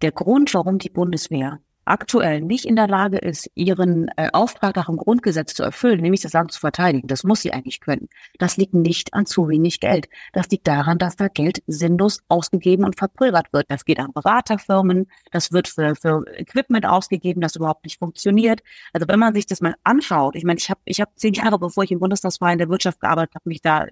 [0.01, 4.87] der Grund, warum die Bundeswehr aktuell nicht in der Lage ist, ihren äh, Auftrag nach
[4.87, 8.09] dem Grundgesetz zu erfüllen, nämlich das Land zu verteidigen, das muss sie eigentlich können.
[8.39, 10.09] Das liegt nicht an zu wenig Geld.
[10.33, 13.65] Das liegt daran, dass da Geld sinnlos ausgegeben und verpulvert wird.
[13.69, 18.61] Das geht an Beraterfirmen, das wird für, für Equipment ausgegeben, das überhaupt nicht funktioniert.
[18.93, 21.59] Also wenn man sich das mal anschaut, ich meine, ich habe ich hab zehn Jahre,
[21.59, 23.87] bevor ich im Bundestag war, in der Wirtschaft gearbeitet, habe mich da,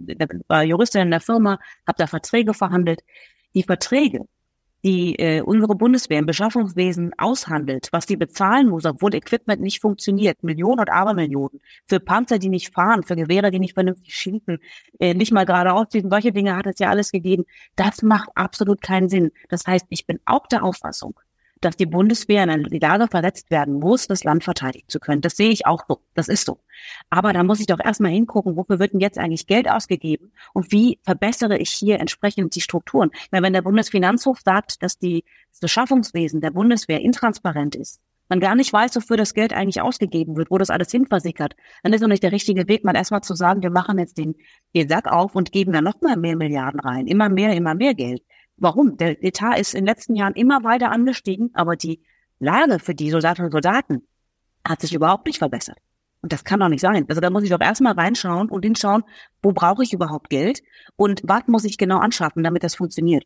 [0.48, 3.02] war Juristin in der Firma, habe da Verträge verhandelt.
[3.54, 4.26] Die Verträge,
[4.86, 10.43] die äh, unsere Bundeswehr im Beschaffungswesen aushandelt, was die bezahlen muss, obwohl Equipment nicht funktioniert,
[10.43, 14.60] Millionen und Abermillionen, für Panzer, die nicht fahren, für Gewehre, die nicht vernünftig schießen,
[15.00, 17.45] äh, nicht mal geradeaus schießen, solche Dinge hat es ja alles gegeben.
[17.76, 19.32] Das macht absolut keinen Sinn.
[19.50, 21.19] Das heißt, ich bin auch der Auffassung,
[21.65, 25.21] dass die Bundeswehr in die Lage versetzt werden muss, das Land verteidigen zu können.
[25.21, 25.99] Das sehe ich auch so.
[26.13, 26.60] Das ist so.
[27.10, 30.71] Aber da muss ich doch erstmal hingucken, wofür wird denn jetzt eigentlich Geld ausgegeben und
[30.71, 33.10] wie verbessere ich hier entsprechend die Strukturen?
[33.32, 37.99] Weil wenn der Bundesfinanzhof sagt, dass die, das Beschaffungswesen der Bundeswehr intransparent ist,
[38.30, 41.93] man gar nicht weiß, wofür das Geld eigentlich ausgegeben wird, wo das alles hinversickert, dann
[41.93, 44.36] ist doch nicht der richtige Weg, mal erstmal zu sagen, wir machen jetzt den,
[44.73, 47.08] den Sack auf und geben da noch mal mehr Milliarden rein.
[47.08, 48.23] Immer mehr, immer mehr Geld.
[48.58, 48.98] Warum?
[48.98, 52.02] Der Etat ist in den letzten Jahren immer weiter angestiegen, aber die
[52.39, 54.04] Lage für die Soldatinnen und Soldaten
[54.65, 55.78] hat sich überhaupt nicht verbessert.
[56.22, 57.06] Und das kann doch nicht sein.
[57.08, 59.04] Also da muss ich doch erstmal reinschauen und hinschauen,
[59.44, 60.63] wo brauche ich überhaupt Geld
[60.96, 63.26] und was muss ich genau anschaffen, damit das funktioniert.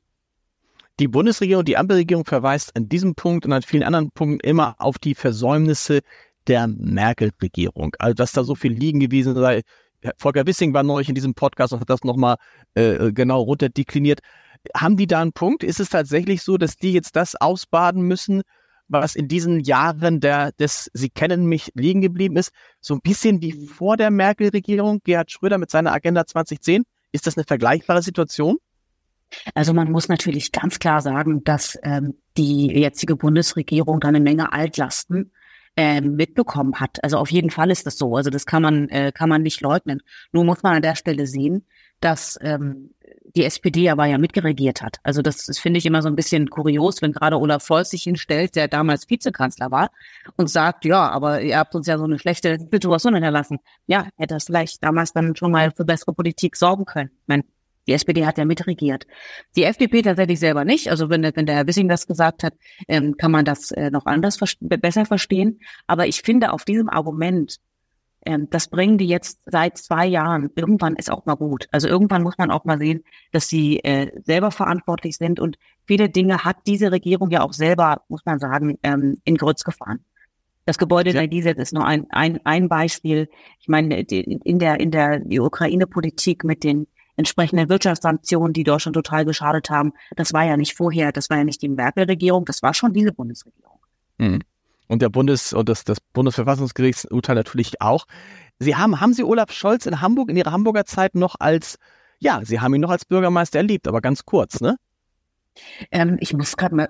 [1.00, 4.98] Die Bundesregierung, die Ampelregierung verweist an diesem Punkt und an vielen anderen Punkten immer auf
[5.00, 6.02] die Versäumnisse
[6.48, 7.96] der Merkel-Regierung.
[8.00, 9.62] Also dass da so viel liegen gewesen sei.
[10.18, 12.36] Volker Wissing war neulich in diesem Podcast und hat das nochmal
[12.74, 14.20] äh, genau runterdekliniert.
[14.76, 15.64] Haben die da einen Punkt?
[15.64, 18.42] Ist es tatsächlich so, dass die jetzt das ausbaden müssen,
[18.88, 22.52] was in diesen Jahren der, des Sie kennen mich liegen geblieben ist?
[22.82, 26.84] So ein bisschen wie vor der Merkel-Regierung, Gerhard Schröder mit seiner Agenda 2010?
[27.12, 28.58] Ist das eine vergleichbare Situation?
[29.54, 34.54] Also man muss natürlich ganz klar sagen, dass ähm, die jetzige Bundesregierung da eine Menge
[34.54, 35.32] Altlasten
[35.76, 37.04] äh, mitbekommen hat.
[37.04, 38.16] Also auf jeden Fall ist das so.
[38.16, 40.02] Also das kann man äh, kann man nicht leugnen.
[40.32, 41.66] Nur muss man an der Stelle sehen,
[42.00, 42.92] dass ähm,
[43.36, 44.98] die SPD aber ja mitgeregiert hat.
[45.04, 48.04] Also das, das finde ich immer so ein bisschen kurios, wenn gerade Olaf Scholz sich
[48.04, 49.92] hinstellt, der damals Vizekanzler war
[50.38, 53.60] und sagt, ja, aber ihr habt uns ja so eine schlechte Situation hinterlassen.
[53.88, 57.12] Ja, hätte das vielleicht damals dann schon mal für bessere Politik sorgen können.
[57.22, 57.44] Ich meine,
[57.88, 59.08] die SPD hat ja mitregiert.
[59.56, 60.92] Die FDP tatsächlich selber nicht.
[60.92, 62.54] Also wenn, wenn der Herr Wissing das gesagt hat,
[62.88, 65.60] ähm, kann man das äh, noch anders besser verstehen.
[65.88, 67.58] Aber ich finde auf diesem Argument,
[68.50, 70.52] das bringen die jetzt seit zwei Jahren.
[70.56, 71.68] Irgendwann ist auch mal gut.
[71.72, 76.10] Also irgendwann muss man auch mal sehen, dass sie äh, selber verantwortlich sind und viele
[76.10, 80.06] Dinge hat diese Regierung ja auch selber, muss man sagen, ähm, in Grütz gefahren.
[80.66, 81.64] Das Gebäudeenergiegesetz ja.
[81.64, 83.30] ist nur ein, ein, ein Beispiel.
[83.60, 89.70] Ich meine, in der, in der Ukraine-Politik mit den entsprechenden Wirtschaftssanktionen, die Deutschland total geschadet
[89.70, 92.94] haben, das war ja nicht vorher, das war ja nicht die Merkel-Regierung, das war schon
[92.94, 93.80] diese Bundesregierung.
[94.20, 94.40] Mhm.
[94.90, 98.06] Und der Bundes- und das, das Bundesverfassungsgerichtsurteil natürlich auch.
[98.58, 101.78] Sie haben, haben Sie Olaf Scholz in Hamburg in Ihrer Hamburger Zeit noch als,
[102.18, 104.76] ja, Sie haben ihn noch als Bürgermeister erlebt, aber ganz kurz, ne?
[105.92, 106.90] Ähm, ich muss gerade mal,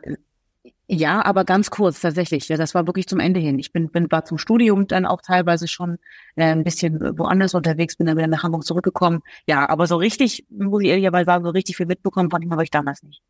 [0.88, 2.48] ja, aber ganz kurz tatsächlich.
[2.48, 3.60] Ja, das war wirklich zum Ende hin.
[3.60, 6.00] Ich bin, bin war zum Studium dann auch teilweise schon
[6.36, 9.22] äh, ein bisschen woanders unterwegs, bin dann wieder nach Hamburg zurückgekommen.
[9.48, 12.64] Ja, aber so richtig, muss ich ehrlicherweise sagen, so richtig viel mitbekommen fand ich habe
[12.64, 13.22] ich damals nicht.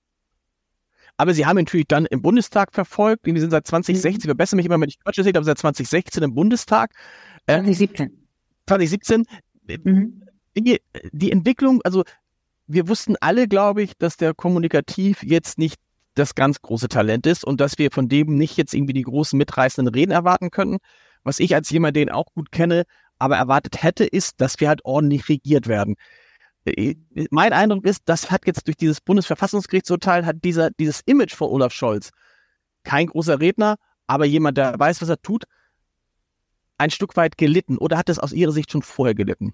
[1.19, 3.25] Aber Sie haben ihn natürlich dann im Bundestag verfolgt.
[3.25, 4.17] Wir sind seit 2016, mhm.
[4.19, 6.93] ich verbessere mich immer, wenn ich Quatsch sehe, aber seit 2016 im Bundestag.
[7.45, 8.25] Äh, 2017.
[8.67, 9.25] 2017.
[9.83, 10.23] Mhm.
[10.57, 10.79] Die,
[11.11, 12.05] die Entwicklung, also
[12.67, 15.75] wir wussten alle, glaube ich, dass der kommunikativ jetzt nicht
[16.15, 19.37] das ganz große Talent ist und dass wir von dem nicht jetzt irgendwie die großen
[19.37, 20.77] mitreißenden Reden erwarten könnten.
[21.23, 22.85] Was ich als jemand, den auch gut kenne,
[23.17, 25.95] aber erwartet hätte, ist, dass wir halt ordentlich regiert werden.
[26.65, 26.95] Äh,
[27.31, 31.73] mein Eindruck ist, das hat jetzt durch dieses Bundesverfassungsgerichtsurteil hat dieser, dieses Image von Olaf
[31.73, 32.11] Scholz,
[32.83, 35.45] kein großer Redner, aber jemand, der weiß, was er tut,
[36.77, 39.53] ein Stück weit gelitten oder hat es aus Ihrer Sicht schon vorher gelitten?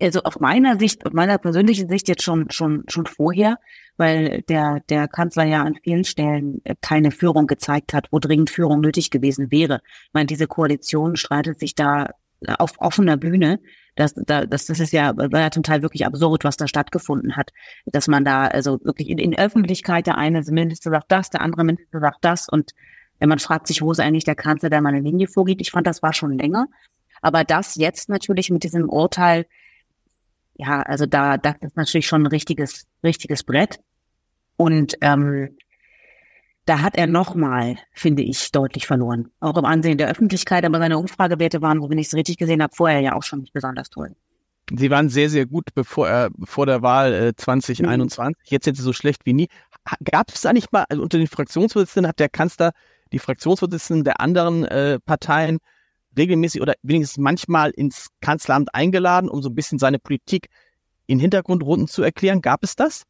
[0.00, 3.58] Also auf meiner Sicht, auf meiner persönlichen Sicht jetzt schon schon schon vorher,
[3.96, 8.80] weil der der Kanzler ja an vielen Stellen keine Führung gezeigt hat, wo dringend Führung
[8.80, 9.82] nötig gewesen wäre.
[9.84, 12.10] Ich meine, diese Koalition streitet sich da
[12.46, 13.60] auf offener Bühne.
[13.96, 17.52] Das, das, das ist ja, war ja zum Teil wirklich absurd, was da stattgefunden hat.
[17.86, 21.64] Dass man da also wirklich in, in Öffentlichkeit der eine Minister sagt das, der andere
[21.64, 22.72] Minister sagt das und
[23.18, 25.60] wenn man fragt sich, wo ist eigentlich der Kanzler, der mal eine Linie vorgeht.
[25.60, 26.66] Ich fand, das war schon länger.
[27.20, 29.46] Aber das jetzt natürlich mit diesem Urteil,
[30.54, 33.80] ja, also da, das ist natürlich schon ein richtiges, richtiges Brett.
[34.56, 35.56] Und ähm,
[36.66, 39.30] da hat er nochmal, finde ich, deutlich verloren.
[39.40, 42.74] Auch im Ansehen der Öffentlichkeit, aber seine Umfragewerte waren, wenn ich es richtig gesehen habe,
[42.74, 44.14] vorher ja auch schon nicht besonders toll.
[44.76, 48.36] Sie waren sehr, sehr gut bevor er vor der Wahl äh, 2021.
[48.36, 48.44] Mhm.
[48.44, 49.48] Jetzt sind sie so schlecht wie nie.
[50.04, 52.72] Gab es da nicht mal, also unter den Fraktionsvorsitzenden hat der Kanzler
[53.12, 55.58] die Fraktionsvorsitzenden der anderen äh, Parteien
[56.16, 60.48] regelmäßig oder wenigstens manchmal ins Kanzleramt eingeladen, um so ein bisschen seine Politik
[61.06, 62.40] in Hintergrundrunden zu erklären.
[62.40, 63.04] Gab es das?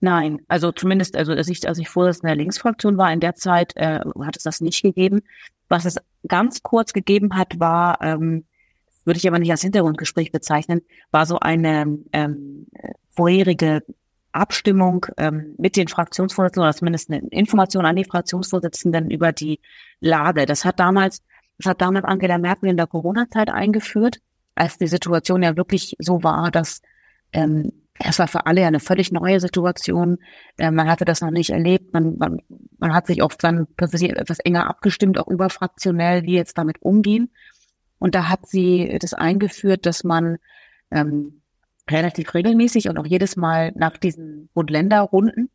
[0.00, 3.72] Nein, also zumindest, also als ich, als ich Vorsitzender der Linksfraktion war in der Zeit,
[3.76, 5.22] äh, hat es das nicht gegeben.
[5.68, 5.96] Was es
[6.28, 8.44] ganz kurz gegeben hat, war, ähm,
[9.04, 12.66] würde ich aber nicht als Hintergrundgespräch bezeichnen, war so eine ähm,
[13.10, 13.82] vorherige
[14.32, 19.60] Abstimmung ähm, mit den Fraktionsvorsitzenden oder zumindest eine Information an die Fraktionsvorsitzenden über die
[20.00, 20.44] Lage.
[20.44, 21.22] Das hat damals
[21.58, 24.18] das hat damals Angela Merkel in der Corona-Zeit eingeführt,
[24.54, 26.82] als die Situation ja wirklich so war, dass
[27.32, 30.18] ähm, es war für alle ja eine völlig neue Situation.
[30.58, 31.92] Äh, man hatte das noch nicht erlebt.
[31.92, 32.42] Man, man,
[32.78, 37.30] man hat sich oft dann etwas enger abgestimmt, auch überfraktionell, wie jetzt damit umgehen.
[37.98, 40.38] Und da hat sie das eingeführt, dass man
[40.90, 41.40] ähm,
[41.90, 45.50] relativ regelmäßig und auch jedes Mal nach diesen Bund-Länder-Runden,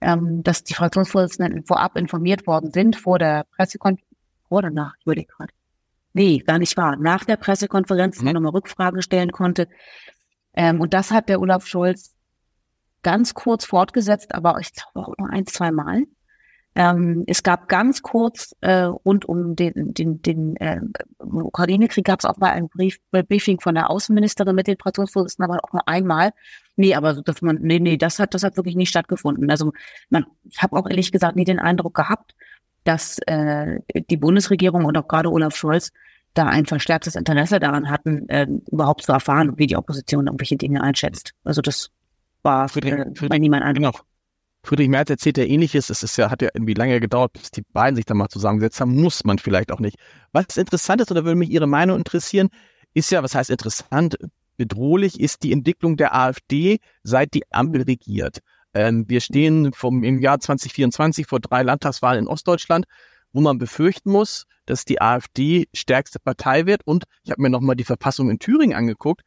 [0.00, 4.14] ähm, dass die Fraktionsvorsitzenden vorab informiert worden sind vor der Pressekonferenz
[4.48, 4.94] vor oder nach?
[4.98, 5.52] Ich überlege gerade.
[6.12, 6.96] Nee, gar nicht wahr.
[6.96, 8.30] Nach der Pressekonferenz mhm.
[8.30, 9.68] nochmal Rückfragen stellen konnte.
[10.54, 12.14] Ähm, und das hat der Olaf Scholz
[13.02, 16.04] ganz kurz fortgesetzt, aber ich glaube auch nur ein, zwei Mal.
[16.76, 20.80] Ähm, es gab ganz kurz äh, rund um den, den, den äh,
[21.20, 25.62] Ukraine-Krieg gab es auch mal ein Brief, Briefing von der Außenministerin mit den Fraktionsvorsitzenden, aber
[25.62, 26.32] auch nur einmal.
[26.74, 29.48] Nee, aber dass man, nee, nee, das hat, das hat wirklich nicht stattgefunden.
[29.50, 29.72] Also
[30.10, 32.34] man, ich habe auch ehrlich gesagt nie den Eindruck gehabt,
[32.82, 33.78] dass äh,
[34.10, 35.92] die Bundesregierung und auch gerade Olaf Scholz
[36.34, 40.82] da ein verstärktes Interesse daran hatten, äh, überhaupt zu erfahren, wie die Opposition irgendwelche Dinge
[40.82, 41.32] einschätzt.
[41.44, 41.90] Also das
[42.42, 43.92] war Friedrich, äh, Friedrich, niemand Eindruck.
[43.92, 44.04] Genau.
[44.64, 45.90] Friedrich Merz erzählt ja ähnliches.
[45.90, 48.80] Es ist ja, hat ja irgendwie lange gedauert, bis die beiden sich da mal zusammengesetzt
[48.80, 48.94] haben.
[49.00, 49.96] Muss man vielleicht auch nicht.
[50.32, 52.48] Was interessant ist, oder würde mich Ihre Meinung interessieren,
[52.94, 54.16] ist ja, was heißt interessant,
[54.56, 58.38] bedrohlich ist die Entwicklung der AfD, seit die Ampel regiert.
[58.72, 62.86] Ähm, wir stehen vom, im Jahr 2024 vor drei Landtagswahlen in Ostdeutschland,
[63.34, 66.86] wo man befürchten muss, dass die AfD stärkste Partei wird.
[66.86, 69.22] Und ich habe mir nochmal die Verfassung in Thüringen angeguckt.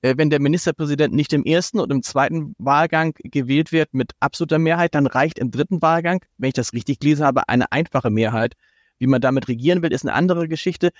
[0.00, 4.58] Äh, wenn der Ministerpräsident nicht im ersten und im zweiten Wahlgang gewählt wird mit absoluter
[4.58, 8.54] Mehrheit, dann reicht im dritten Wahlgang, wenn ich das richtig gelesen habe, eine einfache Mehrheit.
[8.98, 10.90] Wie man damit regieren will, ist eine andere Geschichte.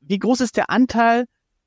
[0.00, 1.24] Wie groß ist der Anteil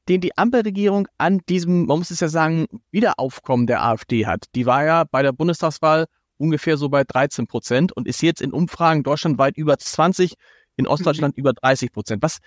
[0.08, 4.46] den die Ampelregierung an diesem, man muss es ja sagen, Wiederaufkommen der AfD hat.
[4.56, 6.06] Die war ja bei der Bundestagswahl
[6.38, 10.36] ungefähr so bei 13 Prozent und ist jetzt in Umfragen deutschlandweit über 20,
[10.76, 11.42] in Ostdeutschland mhm.
[11.42, 12.24] über 30 Prozent.
[12.24, 12.40] Was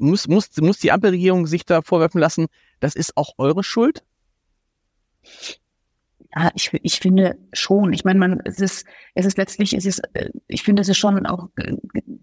[0.00, 2.46] muss, muss, muss die Ampelregierung sich da vorwerfen lassen,
[2.80, 4.02] das ist auch eure Schuld?
[6.36, 7.92] Ja, ich, ich finde schon.
[7.92, 10.98] Ich meine, man, es ist, es ist letztlich, es ist, äh, ich finde, es ist
[10.98, 11.48] schon auch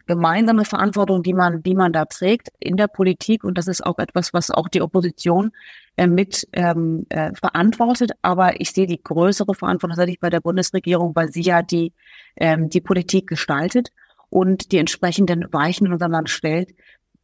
[0.06, 3.45] gemeinsame Verantwortung, die man, die man da trägt in der Politik.
[3.45, 5.52] Und das ist auch etwas, was auch die Opposition
[5.97, 8.12] äh, mit ähm, äh, verantwortet.
[8.21, 11.93] Aber ich sehe die größere Verantwortung tatsächlich bei der Bundesregierung, weil sie ja die,
[12.38, 13.91] ähm, die Politik gestaltet
[14.30, 16.71] und die entsprechenden Weichen in unserem Land stellt,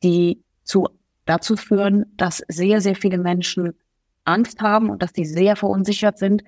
[0.04, 0.88] die zu,
[1.26, 3.74] dazu führen, dass sehr, sehr viele Menschen
[4.26, 6.44] Angst haben und dass die sehr verunsichert sind,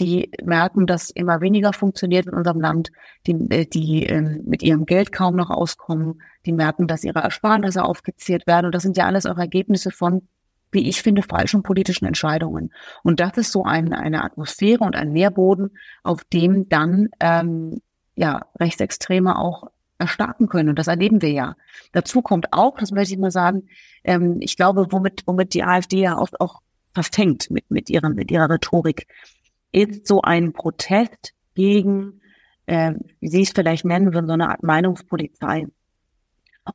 [0.00, 2.90] die merken, dass immer weniger funktioniert in unserem Land,
[3.26, 7.84] die, äh, die ähm, mit ihrem Geld kaum noch auskommen, die merken, dass ihre Ersparnisse
[7.84, 8.66] aufgezehrt werden.
[8.66, 10.28] Und das sind ja alles auch Ergebnisse von,
[10.72, 12.72] wie ich finde, falschen politischen Entscheidungen.
[13.02, 17.80] Und das ist so ein, eine Atmosphäre und ein Nährboden, auf dem dann ähm,
[18.16, 20.70] ja Rechtsextreme auch erstarken können.
[20.70, 21.56] Und das erleben wir ja.
[21.92, 23.68] Dazu kommt auch, das möchte ich mal sagen,
[24.02, 26.60] ähm, ich glaube, womit, womit die AfD ja oft auch
[26.92, 29.06] verfängt mit, mit, ihrer, mit ihrer Rhetorik,
[29.70, 32.20] ist so ein Protest gegen,
[32.66, 35.66] äh, wie Sie es vielleicht nennen würden, so eine Art Meinungspolizei.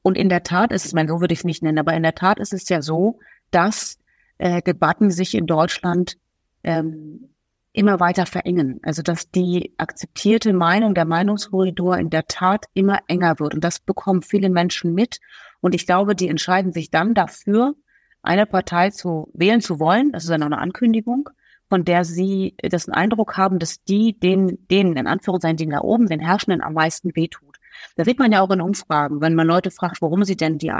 [0.01, 2.03] Und in der Tat ist es, mein, so würde ich es nicht nennen, aber in
[2.03, 3.19] der Tat ist es ja so,
[3.51, 3.97] dass
[4.37, 6.17] äh, Debatten sich in Deutschland
[6.63, 7.29] ähm,
[7.73, 8.79] immer weiter verengen.
[8.83, 13.53] Also dass die akzeptierte Meinung, der Meinungskorridor in der Tat immer enger wird.
[13.53, 15.19] Und das bekommen viele Menschen mit.
[15.61, 17.75] Und ich glaube, die entscheiden sich dann dafür,
[18.23, 20.11] eine Partei zu wählen zu wollen.
[20.11, 21.29] Das ist dann auch eine Ankündigung
[21.69, 26.07] von der sie das Eindruck haben, dass die den, denen, in Anführungszeichen, den da oben,
[26.07, 27.57] den Herrschenden am meisten wehtut.
[27.95, 30.71] Da sieht man ja auch in Umfragen, wenn man Leute fragt, warum sie denn die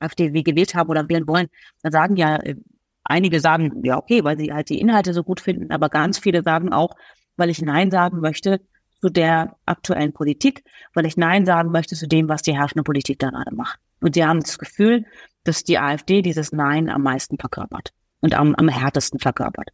[0.00, 1.48] AfD gewählt haben oder wählen wollen,
[1.82, 2.56] dann sagen ja, äh,
[3.04, 6.42] einige sagen, ja, okay, weil sie halt die Inhalte so gut finden, aber ganz viele
[6.42, 6.94] sagen auch,
[7.36, 8.60] weil ich Nein sagen möchte
[9.00, 13.18] zu der aktuellen Politik, weil ich Nein sagen möchte zu dem, was die herrschende Politik
[13.18, 13.78] da gerade macht.
[14.00, 15.04] Und sie haben das Gefühl,
[15.44, 19.70] dass die AfD dieses Nein am meisten verkörpert und am, am härtesten verkörpert.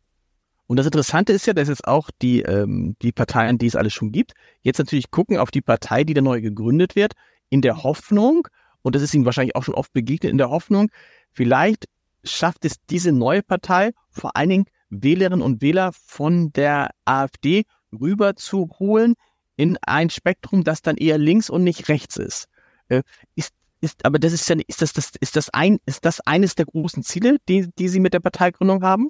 [0.67, 3.91] Und das Interessante ist ja, dass jetzt auch die, ähm, die Parteien, die es alle
[3.91, 4.33] schon gibt,
[4.63, 7.13] jetzt natürlich gucken auf die Partei, die da neu gegründet wird,
[7.51, 8.49] in der Hoffnung,
[8.85, 10.91] und das ist ihnen wahrscheinlich auch schon oft begegnet, in der Hoffnung,
[11.33, 11.87] vielleicht
[12.23, 18.37] schafft es diese neue Partei vor allen Dingen Wählerinnen und Wähler von der AfD rüber
[18.37, 19.15] zu holen
[19.57, 22.47] in ein Spektrum, das dann eher links und nicht rechts ist.
[22.89, 23.03] Äh,
[23.35, 26.55] ist, ist aber das ist ja ist das, das ist das ein ist das eines
[26.55, 29.09] der großen Ziele, die die Sie mit der Parteigründung haben?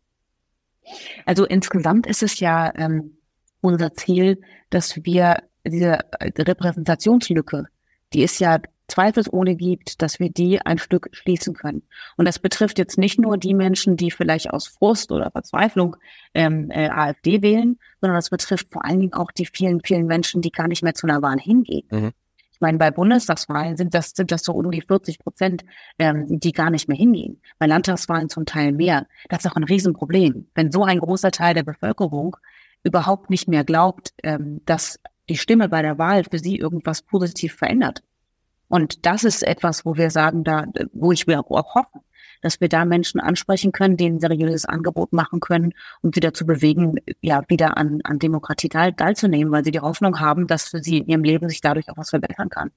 [1.27, 3.17] Also insgesamt ist es ja ähm,
[3.61, 7.67] unser Ziel, dass wir diese Repräsentationslücke,
[8.13, 11.83] die es ja zweifelsohne gibt, dass wir die ein Stück schließen können.
[12.17, 15.97] Und das betrifft jetzt nicht nur die Menschen, die vielleicht aus Frust oder Verzweiflung
[16.35, 20.43] ähm, äh, AfD wählen, sondern das betrifft vor allen Dingen auch die vielen, vielen Menschen,
[20.43, 21.87] die gar nicht mehr zu einer Wahl hingehen.
[21.91, 22.13] Mhm.
[22.53, 25.65] Ich meine, bei Bundestagswahlen sind das, sind das so um die 40 Prozent,
[25.99, 27.41] ähm, die gar nicht mehr hingehen.
[27.59, 29.07] Bei Landtagswahlen zum Teil mehr.
[29.29, 30.47] Das ist auch ein Riesenproblem.
[30.55, 32.37] Wenn so ein großer Teil der Bevölkerung
[32.85, 37.55] überhaupt nicht mehr glaubt, ähm, dass die Stimme bei der Wahl für sie irgendwas positiv
[37.55, 38.03] verändert.
[38.69, 42.01] Und das ist etwas, wo wir sagen, da, wo ich mir auch hoffe,
[42.45, 45.73] dass wir da Menschen ansprechen können, denen ein seriöses Angebot machen können
[46.03, 50.21] und wieder zu bewegen, ja, wieder an, an Demokratie teil, teilzunehmen, weil sie die Hoffnung
[50.21, 52.71] haben, dass für sie in ihrem Leben sich dadurch auch was verbessern kann.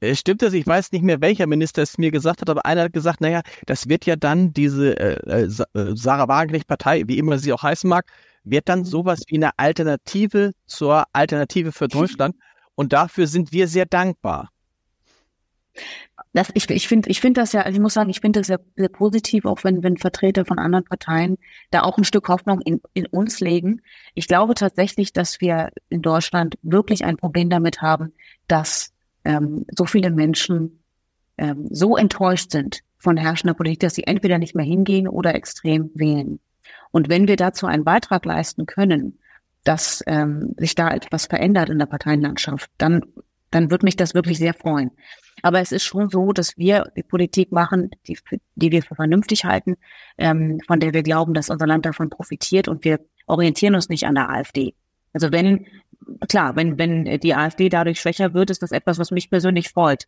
[0.00, 0.54] Äh, stimmt das?
[0.54, 3.42] Ich weiß nicht mehr, welcher Minister es mir gesagt hat, aber einer hat gesagt, naja,
[3.66, 7.88] das wird ja dann diese äh, äh, äh Sarah Wagenknecht-Partei, wie immer sie auch heißen
[7.88, 8.06] mag,
[8.44, 12.34] wird dann sowas wie eine Alternative zur Alternative für Deutschland.
[12.74, 14.48] Und dafür sind wir sehr dankbar.
[16.32, 18.60] Das, ich finde ich finde das ja, also ich muss sagen, ich finde das sehr,
[18.76, 21.38] sehr positiv, auch wenn, wenn Vertreter von anderen Parteien
[21.70, 23.80] da auch ein Stück Hoffnung in, in uns legen.
[24.14, 28.12] Ich glaube tatsächlich, dass wir in Deutschland wirklich ein Problem damit haben,
[28.48, 28.92] dass
[29.24, 30.82] ähm, so viele Menschen
[31.38, 35.90] ähm, so enttäuscht sind von herrschender Politik, dass sie entweder nicht mehr hingehen oder extrem
[35.94, 36.38] wählen.
[36.92, 39.18] Und wenn wir dazu einen Beitrag leisten können,
[39.64, 43.02] dass ähm, sich da etwas verändert in der Parteienlandschaft, dann,
[43.50, 44.90] dann wird mich das wirklich sehr freuen.
[45.42, 48.18] Aber es ist schon so, dass wir die Politik machen, die,
[48.54, 49.76] die wir für vernünftig halten,
[50.18, 54.06] ähm, von der wir glauben, dass unser Land davon profitiert und wir orientieren uns nicht
[54.06, 54.74] an der AfD.
[55.12, 55.66] Also wenn,
[56.28, 60.04] klar, wenn, wenn die AfD dadurch schwächer wird, ist das etwas, was mich persönlich freut.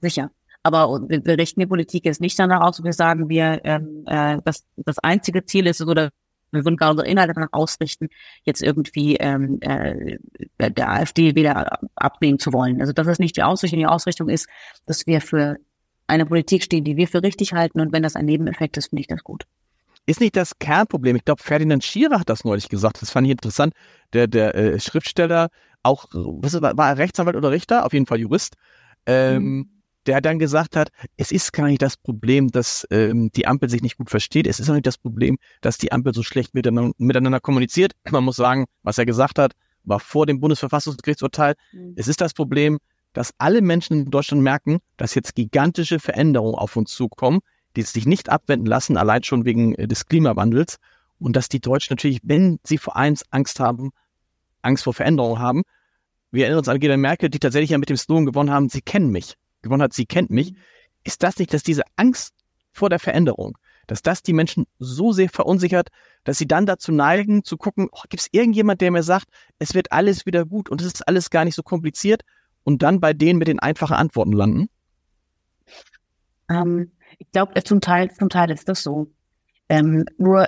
[0.00, 0.30] Sicher.
[0.62, 4.64] Aber wir richten die Politik jetzt nicht danach aus, wir sagen, wir, ähm, äh, das,
[4.76, 6.10] das einzige Ziel ist oder
[6.52, 8.08] wir würden gar unsere Inhalte danach ausrichten,
[8.44, 10.18] jetzt irgendwie ähm, äh,
[10.58, 12.80] der AfD wieder abnehmen zu wollen.
[12.80, 13.78] Also das ist nicht die Ausrichtung.
[13.78, 14.48] Die Ausrichtung ist,
[14.86, 15.56] dass wir für
[16.06, 17.80] eine Politik stehen, die wir für richtig halten.
[17.80, 19.44] Und wenn das ein Nebeneffekt ist, finde ich das gut.
[20.06, 21.16] Ist nicht das Kernproblem.
[21.16, 23.02] Ich glaube, Ferdinand Schierer hat das neulich gesagt.
[23.02, 23.74] Das fand ich interessant.
[24.12, 25.48] Der, der äh, Schriftsteller,
[25.82, 27.84] auch, was war, war er Rechtsanwalt oder Richter?
[27.84, 28.54] Auf jeden Fall Jurist.
[29.06, 29.75] Ähm, mhm
[30.06, 33.82] der dann gesagt hat, es ist gar nicht das Problem, dass ähm, die Ampel sich
[33.82, 34.46] nicht gut versteht.
[34.46, 37.92] Es ist auch nicht das Problem, dass die Ampel so schlecht miteinander, miteinander kommuniziert.
[38.10, 39.52] Man muss sagen, was er gesagt hat,
[39.84, 41.54] war vor dem Bundesverfassungsgerichtsurteil.
[41.72, 41.94] Mhm.
[41.96, 42.78] Es ist das Problem,
[43.12, 47.40] dass alle Menschen in Deutschland merken, dass jetzt gigantische Veränderungen auf uns zukommen,
[47.74, 50.76] die sich nicht abwenden lassen, allein schon wegen äh, des Klimawandels.
[51.18, 53.90] Und dass die Deutschen natürlich, wenn sie vor eins Angst haben,
[54.62, 55.62] Angst vor Veränderungen haben,
[56.30, 58.82] wir erinnern uns an Angela Merkel, die tatsächlich ja mit dem Slogan gewonnen haben, sie
[58.82, 59.34] kennen mich,
[59.66, 60.54] gewonnen hat, sie kennt mich.
[61.04, 62.34] Ist das nicht, dass diese Angst
[62.72, 65.88] vor der Veränderung, dass das die Menschen so sehr verunsichert,
[66.24, 69.74] dass sie dann dazu neigen, zu gucken, oh, gibt es irgendjemand, der mir sagt, es
[69.74, 72.22] wird alles wieder gut und es ist alles gar nicht so kompliziert
[72.64, 74.68] und dann bei denen mit den einfachen Antworten landen?
[76.48, 79.10] Ähm, ich glaube, zum Teil, zum Teil ist das so.
[79.68, 80.46] Ähm, nur,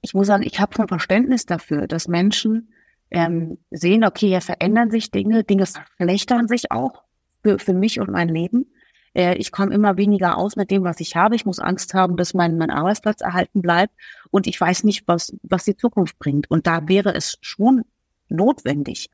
[0.00, 2.72] ich muss sagen, ich habe schon Verständnis dafür, dass Menschen
[3.10, 7.02] ähm, sehen, okay, hier verändern sich Dinge, Dinge verschlechtern sich auch
[7.48, 8.66] für, für mich und mein Leben.
[9.14, 11.34] Äh, ich komme immer weniger aus mit dem, was ich habe.
[11.34, 13.94] Ich muss Angst haben, dass mein, mein Arbeitsplatz erhalten bleibt
[14.30, 16.50] und ich weiß nicht, was, was die Zukunft bringt.
[16.50, 17.84] Und da wäre es schon
[18.28, 19.08] notwendig,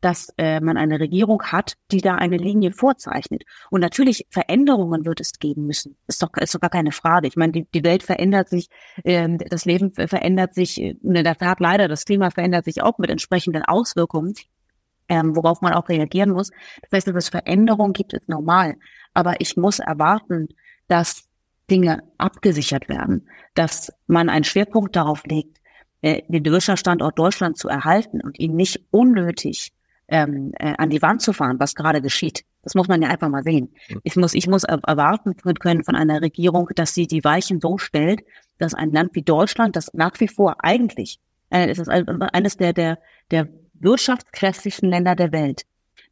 [0.00, 3.44] dass äh, man eine Regierung hat, die da eine Linie vorzeichnet.
[3.70, 5.96] Und natürlich Veränderungen wird es geben müssen.
[6.06, 7.26] Ist doch, ist doch gar keine Frage.
[7.26, 8.68] Ich meine, die, die Welt verändert sich,
[9.02, 12.98] äh, das Leben verändert sich, äh, in der Tat leider, das Klima verändert sich auch
[12.98, 14.34] mit entsprechenden Auswirkungen,
[15.08, 16.50] ähm, worauf man auch reagieren muss.
[16.82, 18.76] Das heißt, dass es Veränderungen gibt, ist normal.
[19.12, 20.48] Aber ich muss erwarten,
[20.88, 21.28] dass
[21.70, 25.58] Dinge abgesichert werden, dass man einen Schwerpunkt darauf legt,
[26.02, 29.72] äh, den Wirtschaftsstandort Deutschland zu erhalten und ihn nicht unnötig
[30.08, 32.44] ähm, äh, an die Wand zu fahren, was gerade geschieht.
[32.62, 33.74] Das muss man ja einfach mal sehen.
[34.02, 38.20] Ich muss, ich muss erwarten können von einer Regierung, dass sie die Weichen so stellt,
[38.58, 42.72] dass ein Land wie Deutschland, das nach wie vor eigentlich, äh, es ist eines der,
[42.72, 42.98] der,
[43.30, 43.48] der
[43.84, 45.62] wirtschaftskräftigsten Länder der Welt,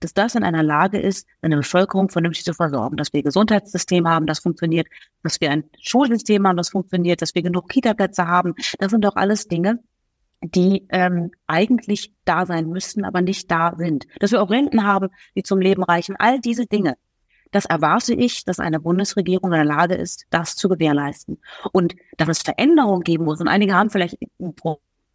[0.01, 4.07] dass das in einer Lage ist, eine Bevölkerung vernünftig zu versorgen, dass wir ein Gesundheitssystem
[4.09, 4.89] haben, das funktioniert,
[5.23, 8.55] dass wir ein Schulsystem haben, das funktioniert, dass wir genug Kita-Plätze haben.
[8.79, 9.79] Das sind doch alles Dinge,
[10.43, 14.07] die ähm, eigentlich da sein müssten, aber nicht da sind.
[14.19, 16.17] Dass wir auch Renten haben, die zum Leben reichen.
[16.19, 16.97] All diese Dinge.
[17.53, 21.39] Das erwarte ich, dass eine Bundesregierung in der Lage ist, das zu gewährleisten.
[21.73, 23.41] Und dass es Veränderungen geben muss.
[23.41, 24.57] Und einige haben vielleicht einen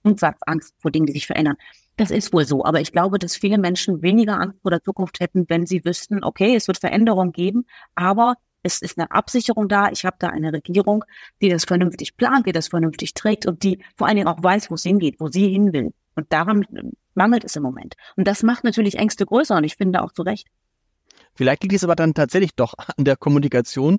[0.04, 1.58] Grundsatz Angst vor Dingen, die sich verändern.
[1.98, 2.64] Das ist wohl so.
[2.64, 6.24] Aber ich glaube, dass viele Menschen weniger Angst vor der Zukunft hätten, wenn sie wüssten,
[6.24, 9.90] okay, es wird Veränderungen geben, aber es ist eine Absicherung da.
[9.92, 11.04] Ich habe da eine Regierung,
[11.42, 14.70] die das vernünftig plant, die das vernünftig trägt und die vor allen Dingen auch weiß,
[14.70, 15.94] wo es hingeht, wo sie hin will.
[16.16, 16.66] Und daran
[17.14, 17.96] mangelt es im Moment.
[18.16, 20.48] Und das macht natürlich Ängste größer und ich finde auch zu Recht.
[21.36, 23.98] Vielleicht liegt es aber dann tatsächlich doch an der Kommunikation,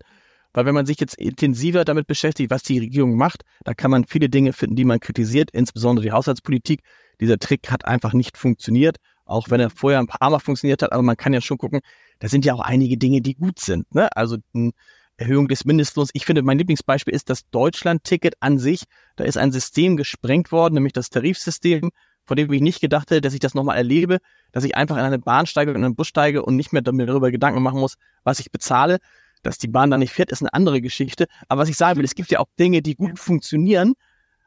[0.53, 4.05] weil wenn man sich jetzt intensiver damit beschäftigt, was die Regierung macht, da kann man
[4.05, 6.83] viele Dinge finden, die man kritisiert, insbesondere die Haushaltspolitik.
[7.21, 10.93] Dieser Trick hat einfach nicht funktioniert, auch wenn er vorher ein paar Mal funktioniert hat,
[10.93, 11.81] aber man kann ja schon gucken,
[12.19, 13.93] da sind ja auch einige Dinge, die gut sind.
[13.95, 14.09] Ne?
[14.17, 14.73] Also eine
[15.19, 16.11] Erhöhung des Mindestlohns.
[16.13, 18.85] Ich finde, mein Lieblingsbeispiel ist das Deutschland-Ticket an sich.
[19.17, 21.91] Da ist ein System gesprengt worden, nämlich das Tarifsystem,
[22.25, 24.19] von dem ich nicht gedacht hätte, dass ich das nochmal erlebe,
[24.53, 27.31] dass ich einfach in eine Bahn steige, in einen Bus steige und nicht mehr darüber
[27.31, 28.99] Gedanken machen muss, was ich bezahle.
[29.43, 31.27] Dass die Bahn da nicht fährt, ist eine andere Geschichte.
[31.49, 33.95] Aber was ich sagen will, es gibt ja auch Dinge, die gut funktionieren.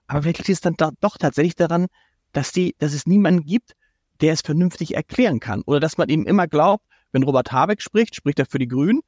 [0.08, 1.88] Aber vielleicht liegt es dann da doch tatsächlich daran,
[2.32, 3.74] dass die, dass es niemanden gibt,
[4.22, 5.64] der es vernünftig erklären kann.
[5.66, 9.02] Oder dass man ihm immer glaubt, wenn Robert Habeck spricht, spricht er für die Grünen.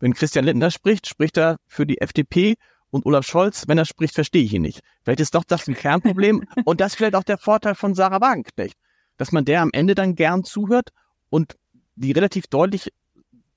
[0.00, 2.56] Wenn Christian Lindner spricht, spricht er für die FDP.
[2.90, 4.80] Und Olaf Scholz, wenn er spricht, verstehe ich ihn nicht.
[5.04, 6.42] Vielleicht ist doch das ein Kernproblem.
[6.64, 8.76] und das ist vielleicht auch der Vorteil von Sarah Wagenknecht.
[9.16, 10.90] Dass man der am Ende dann gern zuhört
[11.28, 11.56] und
[11.94, 12.90] die relativ deutlich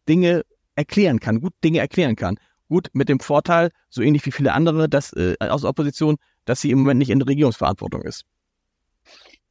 [0.08, 0.44] Dinge
[0.76, 2.38] erklären kann, gut Dinge erklären kann.
[2.68, 6.62] Gut mit dem Vorteil, so ähnlich wie viele andere dass, äh, aus der Opposition, dass
[6.62, 8.26] sie im Moment nicht in der Regierungsverantwortung ist.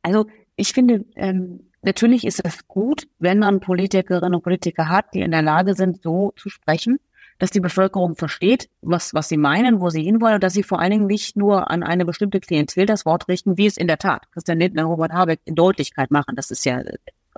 [0.03, 5.21] Also ich finde, ähm, natürlich ist es gut, wenn man Politikerinnen und Politiker hat, die
[5.21, 6.99] in der Lage sind, so zu sprechen,
[7.39, 10.79] dass die Bevölkerung versteht, was, was sie meinen, wo sie hinwollen und dass sie vor
[10.79, 13.99] allen Dingen nicht nur an eine bestimmte Klientel das Wort richten, wie es in der
[13.99, 16.37] Tat Christian Lindner und Robert Habeck in Deutlichkeit machen.
[16.37, 16.83] Das ist ja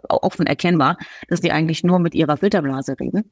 [0.08, 0.98] offen erkennbar,
[1.28, 3.30] dass die eigentlich nur mit ihrer Filterblase reden.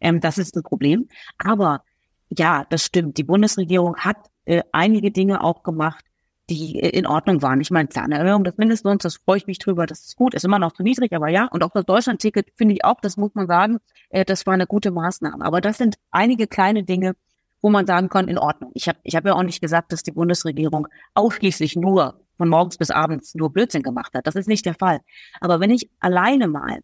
[0.00, 1.08] Ähm, das ist ein Problem.
[1.38, 1.84] Aber
[2.28, 3.16] ja, das stimmt.
[3.16, 6.04] Die Bundesregierung hat äh, einige Dinge auch gemacht,
[6.50, 7.60] die in Ordnung waren.
[7.60, 10.34] Ich meine, klar, eine Erhöhung des Mindestlohns, das freue ich mich drüber, das ist gut,
[10.34, 11.46] ist immer noch zu niedrig, aber ja.
[11.46, 13.78] Und auch das Deutschland-Ticket finde ich auch, das muss man sagen,
[14.10, 15.44] äh, das war eine gute Maßnahme.
[15.44, 17.14] Aber das sind einige kleine Dinge,
[17.62, 18.72] wo man sagen kann, in Ordnung.
[18.74, 22.78] Ich habe ich hab ja auch nicht gesagt, dass die Bundesregierung ausschließlich nur von morgens
[22.78, 24.26] bis abends nur Blödsinn gemacht hat.
[24.26, 25.00] Das ist nicht der Fall.
[25.40, 26.80] Aber wenn ich alleine mal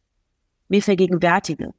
[0.68, 1.72] mir vergegenwärtige,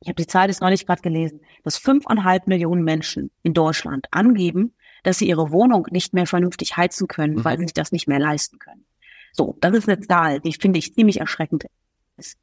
[0.00, 4.74] ich habe die Zahl jetzt neulich gerade gelesen, dass fünfeinhalb Millionen Menschen in Deutschland angeben,
[5.02, 7.44] dass sie ihre Wohnung nicht mehr vernünftig heizen können, mhm.
[7.44, 8.84] weil sie sich das nicht mehr leisten können.
[9.32, 11.66] So, das ist eine Zahl, die finde ich ziemlich erschreckend
[12.16, 12.38] ist.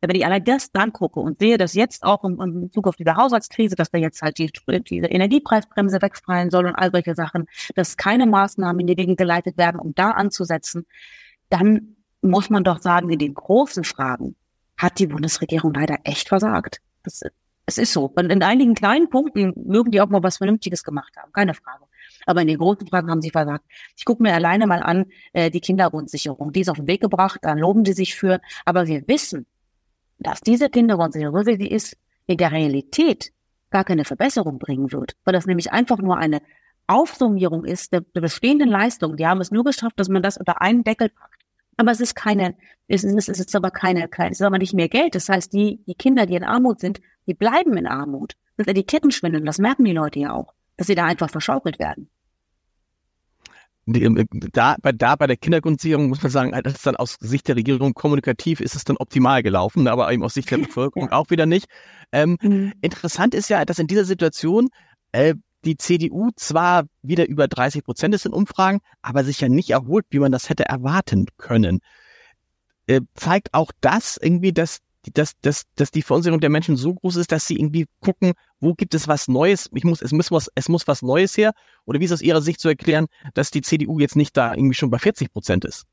[0.00, 2.96] Wenn ich allein das dann gucke und sehe, dass jetzt auch im, im Bezug auf
[2.96, 4.52] diese Haushaltskrise, dass da jetzt halt die,
[4.88, 9.56] diese Energiepreisbremse wegfallen soll und all solche Sachen, dass keine Maßnahmen in die Wege geleitet
[9.56, 10.86] werden, um da anzusetzen,
[11.48, 14.36] dann muss man doch sagen, in den großen Fragen
[14.76, 16.80] hat die Bundesregierung leider echt versagt.
[17.02, 17.22] Das,
[17.66, 18.12] es ist so.
[18.14, 21.84] Und in einigen kleinen Punkten mögen die auch mal was Vernünftiges gemacht haben, keine Frage.
[22.28, 23.64] Aber in den großen Fragen haben sie versagt.
[23.96, 26.52] Ich gucke mir alleine mal an, äh, die Kindergrundsicherung.
[26.52, 28.40] Die ist auf den Weg gebracht, da loben sie sich für.
[28.66, 29.46] Aber wir wissen,
[30.18, 33.32] dass diese Kindergrundsicherung, so wie sie ist, in der Realität
[33.70, 35.16] gar keine Verbesserung bringen wird.
[35.24, 36.42] Weil das nämlich einfach nur eine
[36.86, 39.16] Aufsummierung ist der, der bestehenden Leistung.
[39.16, 41.42] Die haben es nur geschafft, dass man das unter einen Deckel packt.
[41.78, 42.56] Aber es ist keine,
[42.88, 45.14] es ist, es ist aber keine, keine, es ist aber nicht mehr Geld.
[45.14, 48.34] Das heißt, die, die Kinder, die in Armut sind, die bleiben in Armut.
[48.58, 49.42] Das ist die Kettenschwindel.
[49.44, 52.10] Das merken die Leute ja auch, dass sie da einfach verschaukelt werden.
[53.94, 57.48] Ähm, da, bei, da bei der Kindergrundsicherung muss man sagen, das ist dann aus Sicht
[57.48, 61.30] der Regierung kommunikativ ist es dann optimal gelaufen, aber eben aus Sicht der Bevölkerung auch
[61.30, 61.66] wieder nicht.
[62.12, 62.72] Ähm, mhm.
[62.80, 64.68] Interessant ist ja, dass in dieser Situation
[65.12, 65.34] äh,
[65.64, 70.06] die CDU zwar wieder über 30 Prozent ist in Umfragen, aber sich ja nicht erholt,
[70.10, 71.80] wie man das hätte erwarten können.
[72.86, 74.78] Äh, zeigt auch das irgendwie, dass,
[75.10, 78.74] dass, dass, dass die Verunsicherung der Menschen so groß ist, dass sie irgendwie gucken, wo
[78.74, 79.68] gibt es was Neues?
[79.74, 81.52] Ich muss, es muss was, es muss was Neues her.
[81.84, 84.74] Oder wie ist aus Ihrer Sicht zu erklären, dass die CDU jetzt nicht da irgendwie
[84.74, 85.86] schon bei 40 Prozent ist?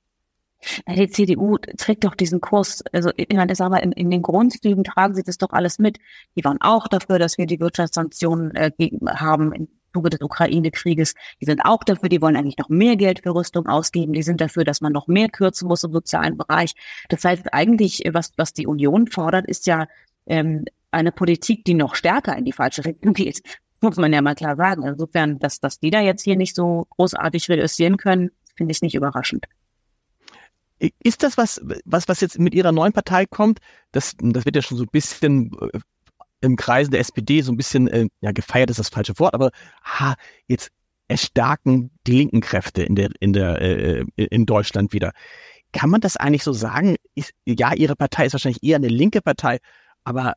[0.87, 4.83] Die CDU trägt doch diesen Kurs, also ich meine, sagen wir, in, in den Grundzügen
[4.83, 5.99] tragen sie das doch alles mit.
[6.35, 8.71] Die waren auch dafür, dass wir die Wirtschaftssanktionen äh,
[9.07, 11.13] haben Zuge des Ukraine-Krieges.
[11.39, 14.11] Die sind auch dafür, die wollen eigentlich noch mehr Geld für Rüstung ausgeben.
[14.11, 16.73] Die sind dafür, dass man noch mehr kürzen muss im sozialen Bereich.
[17.07, 19.87] Das heißt eigentlich, was, was die Union fordert, ist ja
[20.25, 23.41] ähm, eine Politik, die noch stärker in die falsche Richtung geht.
[23.79, 24.83] Muss man ja mal klar sagen.
[24.83, 28.95] Insofern, dass, dass die da jetzt hier nicht so großartig reüssieren können, finde ich nicht
[28.95, 29.45] überraschend.
[31.01, 33.59] Ist das was, was, was jetzt mit Ihrer neuen Partei kommt?
[33.93, 35.79] Das, das wird ja schon so ein bisschen äh,
[36.45, 39.51] im Kreisen der SPD so ein bisschen, äh, ja, gefeiert ist das falsche Wort, aber
[39.83, 40.15] ha,
[40.47, 40.71] jetzt
[41.07, 45.11] erstarken die linken Kräfte in der, in der, äh, in Deutschland wieder.
[45.71, 46.95] Kann man das eigentlich so sagen?
[47.15, 49.59] Ist, ja, Ihre Partei ist wahrscheinlich eher eine linke Partei,
[50.03, 50.33] aber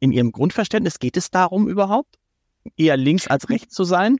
[0.00, 2.18] in Ihrem Grundverständnis geht es darum überhaupt,
[2.76, 4.18] eher links als rechts zu sein?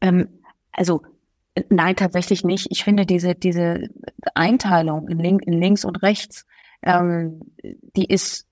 [0.00, 0.40] Ähm,
[0.72, 1.02] also
[1.68, 2.66] Nein, tatsächlich nicht.
[2.70, 3.88] Ich finde diese, diese
[4.34, 6.46] Einteilung in, link, in links und rechts,
[6.82, 7.40] ähm,
[7.96, 8.46] die ist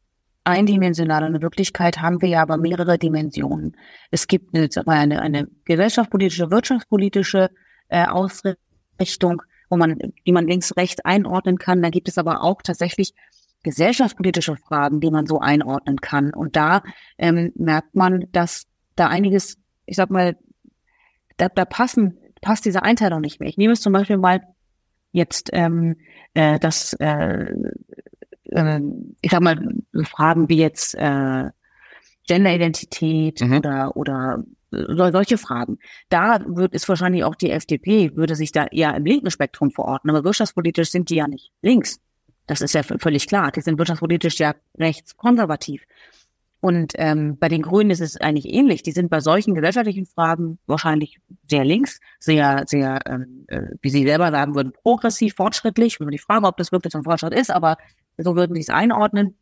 [0.44, 1.24] eindimensional.
[1.24, 3.76] Und in Wirklichkeit haben wir ja aber mehrere Dimensionen.
[4.10, 7.50] Es gibt eine, eine, eine gesellschaftspolitische, wirtschaftspolitische
[7.88, 11.82] äh, Ausrichtung, wo man, die man links-rechts einordnen kann.
[11.82, 13.14] Da gibt es aber auch tatsächlich
[13.62, 16.34] gesellschaftspolitische Fragen, die man so einordnen kann.
[16.34, 16.82] Und da
[17.18, 18.66] ähm, merkt man, dass
[18.96, 20.36] da einiges, ich sag mal,
[21.36, 23.48] da, da passen passt diese Einteilung nicht mehr.
[23.48, 24.42] Ich nehme es zum Beispiel mal
[25.12, 25.96] jetzt ähm,
[26.34, 27.54] äh, das, äh,
[28.52, 28.80] äh,
[29.20, 29.58] ich sag mal,
[30.04, 31.50] Fragen wie jetzt äh,
[32.26, 33.58] Genderidentität mhm.
[33.58, 34.44] oder oder
[35.12, 35.78] solche Fragen.
[36.08, 40.08] Da wird ist wahrscheinlich auch die FDP würde sich da eher im linken Spektrum verorten,
[40.08, 42.00] aber wirtschaftspolitisch sind die ja nicht links.
[42.46, 43.52] Das ist ja völlig klar.
[43.52, 45.82] Die sind wirtschaftspolitisch ja rechtskonservativ.
[46.60, 48.84] Und ähm, bei den Grünen ist es eigentlich ähnlich.
[48.84, 51.18] Die sind bei solchen gesellschaftlichen Fragen wahrscheinlich
[51.50, 55.98] sehr links, sehr, sehr, ähm, äh, wie Sie selber sagen würden, progressiv, fortschrittlich.
[55.98, 57.78] Wenn man die Frage, ob das wirklich so ein Fortschritt ist, aber
[58.18, 59.36] so würden sie es einordnen.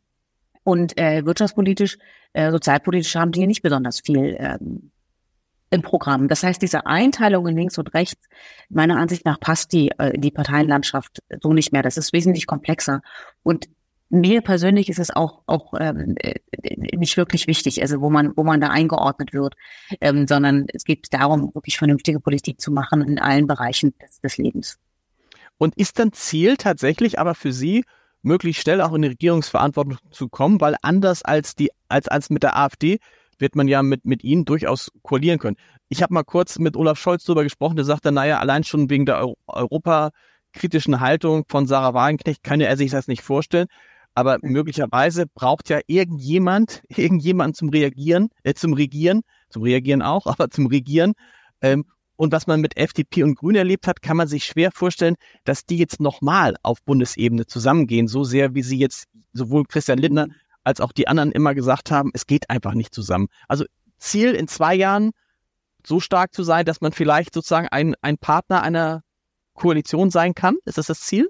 [0.63, 1.97] Und äh, wirtschaftspolitisch,
[2.33, 4.91] äh, sozialpolitisch haben die nicht besonders viel ähm,
[5.71, 6.27] im Programm.
[6.27, 8.27] Das heißt, diese Einteilung in links und rechts,
[8.69, 11.81] meiner Ansicht nach passt die äh, die Parteienlandschaft so nicht mehr.
[11.81, 13.01] Das ist wesentlich komplexer.
[13.41, 13.69] Und
[14.09, 16.35] mir persönlich ist es auch auch ähm, äh,
[16.97, 19.55] nicht wirklich wichtig, also wo man wo man da eingeordnet wird,
[20.01, 24.37] ähm, sondern es geht darum, wirklich vernünftige Politik zu machen in allen Bereichen des, des
[24.37, 24.77] Lebens.
[25.57, 27.85] Und ist dann Ziel tatsächlich aber für Sie
[28.21, 32.43] möglichst schnell auch in die Regierungsverantwortung zu kommen, weil anders als die als als mit
[32.43, 32.99] der AfD
[33.39, 35.57] wird man ja mit mit Ihnen durchaus koalieren können.
[35.89, 39.05] Ich habe mal kurz mit Olaf Scholz darüber gesprochen, der sagte, naja, allein schon wegen
[39.05, 43.67] der Europa-kritischen Haltung von Sarah Wagenknecht könne er sich das nicht vorstellen
[44.13, 50.49] aber möglicherweise braucht ja irgendjemand, irgendjemand zum Reagieren, äh, zum Regieren, zum Reagieren auch, aber
[50.49, 51.13] zum Regieren.
[51.61, 51.85] Ähm,
[52.21, 55.65] und was man mit FDP und Grün erlebt hat, kann man sich schwer vorstellen, dass
[55.65, 60.27] die jetzt nochmal auf Bundesebene zusammengehen, so sehr wie sie jetzt sowohl Christian Lindner
[60.63, 63.25] als auch die anderen immer gesagt haben, es geht einfach nicht zusammen.
[63.47, 63.65] Also
[63.97, 65.13] Ziel in zwei Jahren
[65.83, 69.01] so stark zu sein, dass man vielleicht sozusagen ein, ein Partner einer
[69.55, 70.57] Koalition sein kann?
[70.65, 71.27] Ist das das Ziel?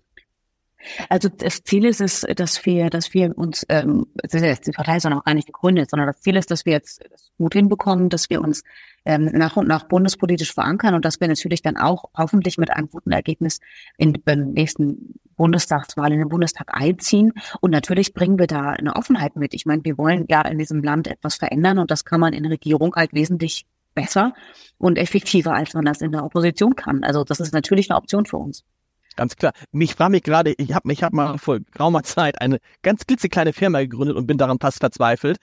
[1.09, 5.23] Also das Ziel ist es, dass wir, dass wir uns, ähm, die Partei ist noch
[5.23, 7.01] gar nicht gegründet, sondern das Ziel ist, dass wir jetzt
[7.38, 8.63] gut hinbekommen, dass wir uns
[9.05, 12.89] ähm, nach und nach bundespolitisch verankern und dass wir natürlich dann auch hoffentlich mit einem
[12.89, 13.59] guten Ergebnis
[13.97, 17.34] in den nächsten Bundestagswahl in den Bundestag einziehen.
[17.61, 19.53] Und natürlich bringen wir da eine Offenheit mit.
[19.53, 22.45] Ich meine, wir wollen ja in diesem Land etwas verändern und das kann man in
[22.45, 24.34] Regierung halt wesentlich besser
[24.77, 27.03] und effektiver, als man das in der Opposition kann.
[27.03, 28.63] Also das ist natürlich eine Option für uns.
[29.16, 29.53] Ganz klar.
[29.72, 33.53] Mich frage mich gerade, ich habe ich hab mal vor geraumer Zeit eine ganz klitzekleine
[33.53, 35.38] Firma gegründet und bin daran fast verzweifelt.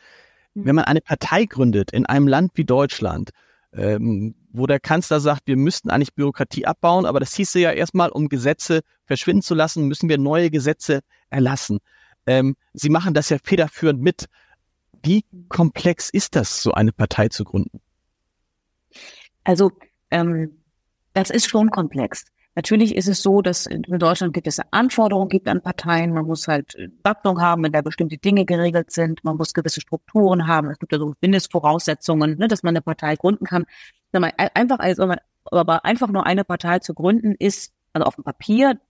[0.55, 0.65] Mhm.
[0.65, 3.31] Wenn man eine Partei gründet in einem Land wie Deutschland,
[3.73, 8.09] ähm, wo der Kanzler sagt, wir müssten eigentlich Bürokratie abbauen, aber das hieße ja erstmal,
[8.09, 11.79] um Gesetze verschwinden zu lassen, müssen wir neue Gesetze erlassen.
[12.27, 14.27] Ähm, Sie machen das ja federführend mit.
[15.03, 17.81] Wie komplex ist das, so eine Partei zu gründen?
[19.45, 19.71] Also
[20.11, 20.59] ähm,
[21.13, 22.25] das ist schon komplex.
[22.59, 26.13] Natürlich ist es so, dass in Deutschland gewisse Anforderungen gibt an Parteien.
[26.13, 29.23] Man muss halt Satzung haben, in der bestimmte Dinge geregelt sind.
[29.23, 30.69] Man muss gewisse Strukturen haben.
[30.69, 33.65] Es gibt ja so Mindestvoraussetzungen, ne, dass man eine Partei gründen kann.
[34.11, 35.09] Mal, einfach, also,
[35.45, 38.81] aber einfach nur eine Partei zu gründen ist, also auf dem Papier,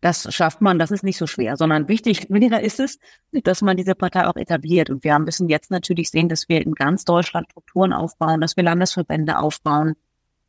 [0.00, 2.98] das schafft man, das ist nicht so schwer, sondern wichtig, weniger ist es,
[3.32, 4.88] dass man diese Partei auch etabliert.
[4.88, 8.64] Und wir müssen jetzt natürlich sehen, dass wir in ganz Deutschland Strukturen aufbauen, dass wir
[8.64, 9.94] Landesverbände aufbauen,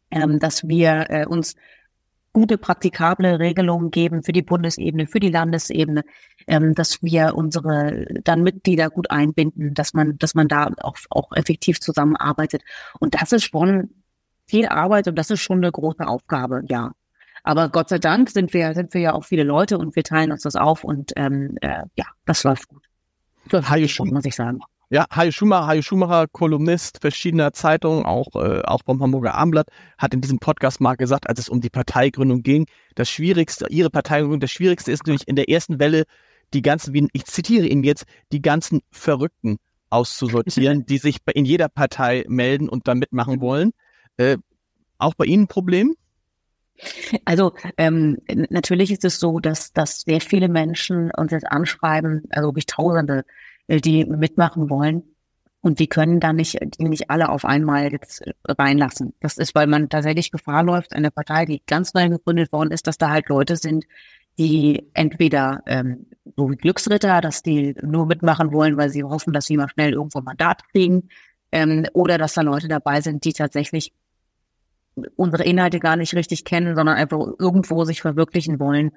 [0.10, 1.56] ähm, dass wir äh, uns
[2.36, 6.04] gute praktikable Regelungen geben für die Bundesebene, für die Landesebene,
[6.48, 11.32] ähm, dass wir unsere dann Mitglieder gut einbinden, dass man, dass man da auch, auch
[11.32, 12.62] effektiv zusammenarbeitet.
[13.00, 13.90] Und das ist schon
[14.48, 16.92] viel Arbeit und das ist schon eine große Aufgabe, ja.
[17.44, 20.34] Aber Gott sei Dank sind wir, sind wir ja auch viele Leute und wir teilen
[20.34, 22.84] uns das auf und ähm, äh, ja, das läuft gut.
[23.48, 24.60] Das läuft gut, muss ich sagen.
[24.90, 29.68] Ja, Hajo Schumacher, Hajo Schumacher, Kolumnist verschiedener Zeitungen, auch, äh, auch beim Hamburger Abendblatt,
[29.98, 33.90] hat in diesem Podcast mal gesagt, als es um die Parteigründung ging, das Schwierigste, ihre
[33.90, 36.04] Parteigründung, das Schwierigste ist natürlich in der ersten Welle
[36.54, 39.58] die ganzen, wie, ich zitiere ihn jetzt, die ganzen Verrückten
[39.90, 43.72] auszusortieren, die sich in jeder Partei melden und da mitmachen wollen.
[44.18, 44.38] Äh,
[44.98, 45.96] auch bei Ihnen ein Problem?
[47.24, 52.50] Also ähm, natürlich ist es so, dass, dass sehr viele Menschen uns jetzt anschreiben, also
[52.50, 53.24] wirklich Tausende,
[53.68, 55.04] die mitmachen wollen.
[55.62, 59.16] Und die können dann nicht, die nicht alle auf einmal jetzt reinlassen.
[59.20, 62.86] Das ist, weil man tatsächlich Gefahr läuft, eine Partei, die ganz neu gegründet worden ist,
[62.86, 63.86] dass da halt Leute sind,
[64.38, 66.06] die entweder ähm,
[66.36, 69.94] so wie Glücksritter, dass die nur mitmachen wollen, weil sie hoffen, dass sie mal schnell
[69.94, 71.10] irgendwo Mandat kriegen,
[71.52, 73.94] ähm, oder dass da Leute dabei sind, die tatsächlich
[75.16, 78.92] unsere Inhalte gar nicht richtig kennen, sondern einfach irgendwo sich verwirklichen wollen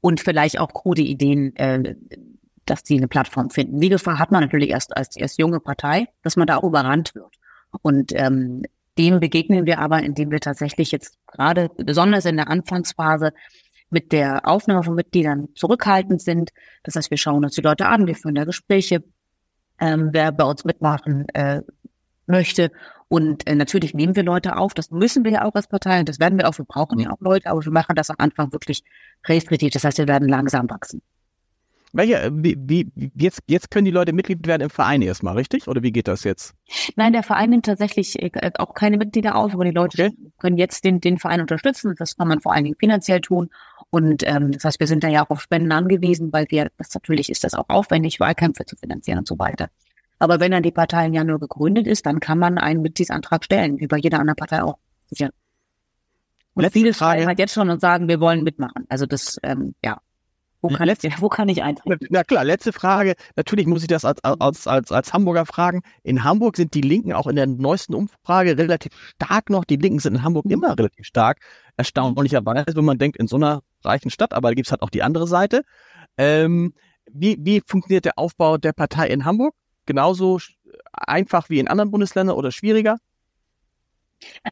[0.00, 1.96] und vielleicht auch krude Ideen äh,
[2.66, 3.80] dass sie eine Plattform finden.
[3.80, 7.14] Die Gefahr hat man natürlich erst als, als junge Partei, dass man da auch überrannt
[7.14, 7.34] wird.
[7.82, 8.62] Und ähm,
[8.98, 13.32] dem begegnen wir aber, indem wir tatsächlich jetzt gerade besonders in der Anfangsphase
[13.90, 16.50] mit der Aufnahme von Mitgliedern zurückhaltend sind.
[16.82, 19.02] Das heißt, wir schauen uns die Leute an, wir führen da Gespräche,
[19.78, 21.62] ähm, wer bei uns mitmachen äh,
[22.26, 22.70] möchte.
[23.08, 26.08] Und äh, natürlich nehmen wir Leute auf, das müssen wir ja auch als Partei und
[26.08, 28.52] das werden wir auch, wir brauchen ja auch Leute, aber wir machen das am Anfang
[28.52, 28.82] wirklich
[29.26, 29.72] restriktiv.
[29.72, 31.02] Das heißt, wir werden langsam wachsen.
[31.92, 35.68] Welche, äh, wie, wie, jetzt, jetzt können die Leute Mitglied werden im Verein erstmal, richtig?
[35.68, 36.54] Oder wie geht das jetzt?
[36.96, 40.16] Nein, der Verein nimmt tatsächlich äh, auch keine Mitglieder auf, aber die Leute okay.
[40.38, 41.94] können jetzt den, den Verein unterstützen.
[41.98, 43.50] Das kann man vor allen Dingen finanziell tun.
[43.90, 46.94] Und ähm, das heißt, wir sind da ja auch auf Spenden angewiesen, weil wir, das
[46.94, 49.68] natürlich ist das auch aufwendig, Wahlkämpfe zu finanzieren und so weiter.
[50.18, 53.80] Aber wenn dann die Partei im Januar gegründet ist, dann kann man einen Mitgliedsantrag stellen,
[53.80, 54.78] wie bei jeder anderen Partei auch.
[55.08, 55.30] Sicher.
[56.54, 58.86] Und Letzte viele schreiben halt jetzt schon und sagen, wir wollen mitmachen.
[58.88, 60.00] Also das, ähm, ja.
[60.62, 62.06] Wo kann, letzte, ich, wo kann ich eintreten?
[62.10, 63.14] Na klar, letzte Frage.
[63.34, 65.82] Natürlich muss ich das als, als, als, als Hamburger fragen.
[66.04, 69.64] In Hamburg sind die Linken auch in der neuesten Umfrage relativ stark noch.
[69.64, 70.52] Die Linken sind in Hamburg mhm.
[70.52, 71.40] immer relativ stark.
[71.76, 74.90] Erstaunlicherweise, wenn man denkt, in so einer reichen Stadt, aber da gibt es halt auch
[74.90, 75.62] die andere Seite.
[76.16, 76.74] Ähm,
[77.10, 79.54] wie, wie funktioniert der Aufbau der Partei in Hamburg?
[79.86, 80.38] Genauso
[80.92, 82.98] einfach wie in anderen Bundesländern oder schwieriger?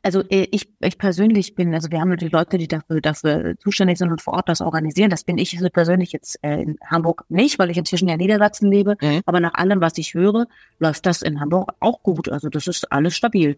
[0.02, 3.98] Also äh, ich, ich persönlich bin, also wir haben natürlich Leute, die dafür, dafür zuständig
[3.98, 5.10] sind und vor Ort das organisieren.
[5.10, 8.20] Das bin ich also persönlich jetzt äh, in Hamburg nicht, weil ich inzwischen ja in
[8.20, 8.96] Niedersachsen lebe.
[9.00, 9.20] Mhm.
[9.26, 10.46] Aber nach allem, was ich höre,
[10.78, 12.28] läuft das in Hamburg auch gut.
[12.28, 13.56] Also das ist alles stabil.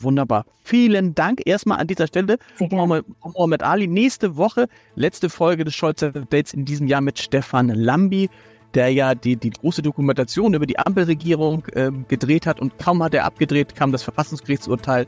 [0.00, 0.46] Wunderbar.
[0.62, 2.38] Vielen Dank erstmal an dieser Stelle.
[2.60, 3.88] Mohammed Ali.
[3.88, 8.30] Nächste Woche, letzte Folge des Scholz Dates in diesem Jahr mit Stefan Lambi
[8.74, 13.14] der ja die, die große Dokumentation über die Ampelregierung äh, gedreht hat und kaum hat
[13.14, 15.06] er abgedreht, kam das Verfassungsgerichtsurteil.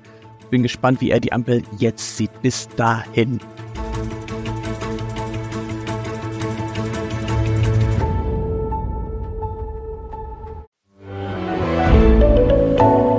[0.51, 2.31] Bin gespannt, wie er die Ampel jetzt sieht.
[2.43, 3.41] Bis dahin.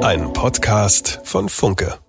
[0.04, 2.00] Ein Podcast von Funke.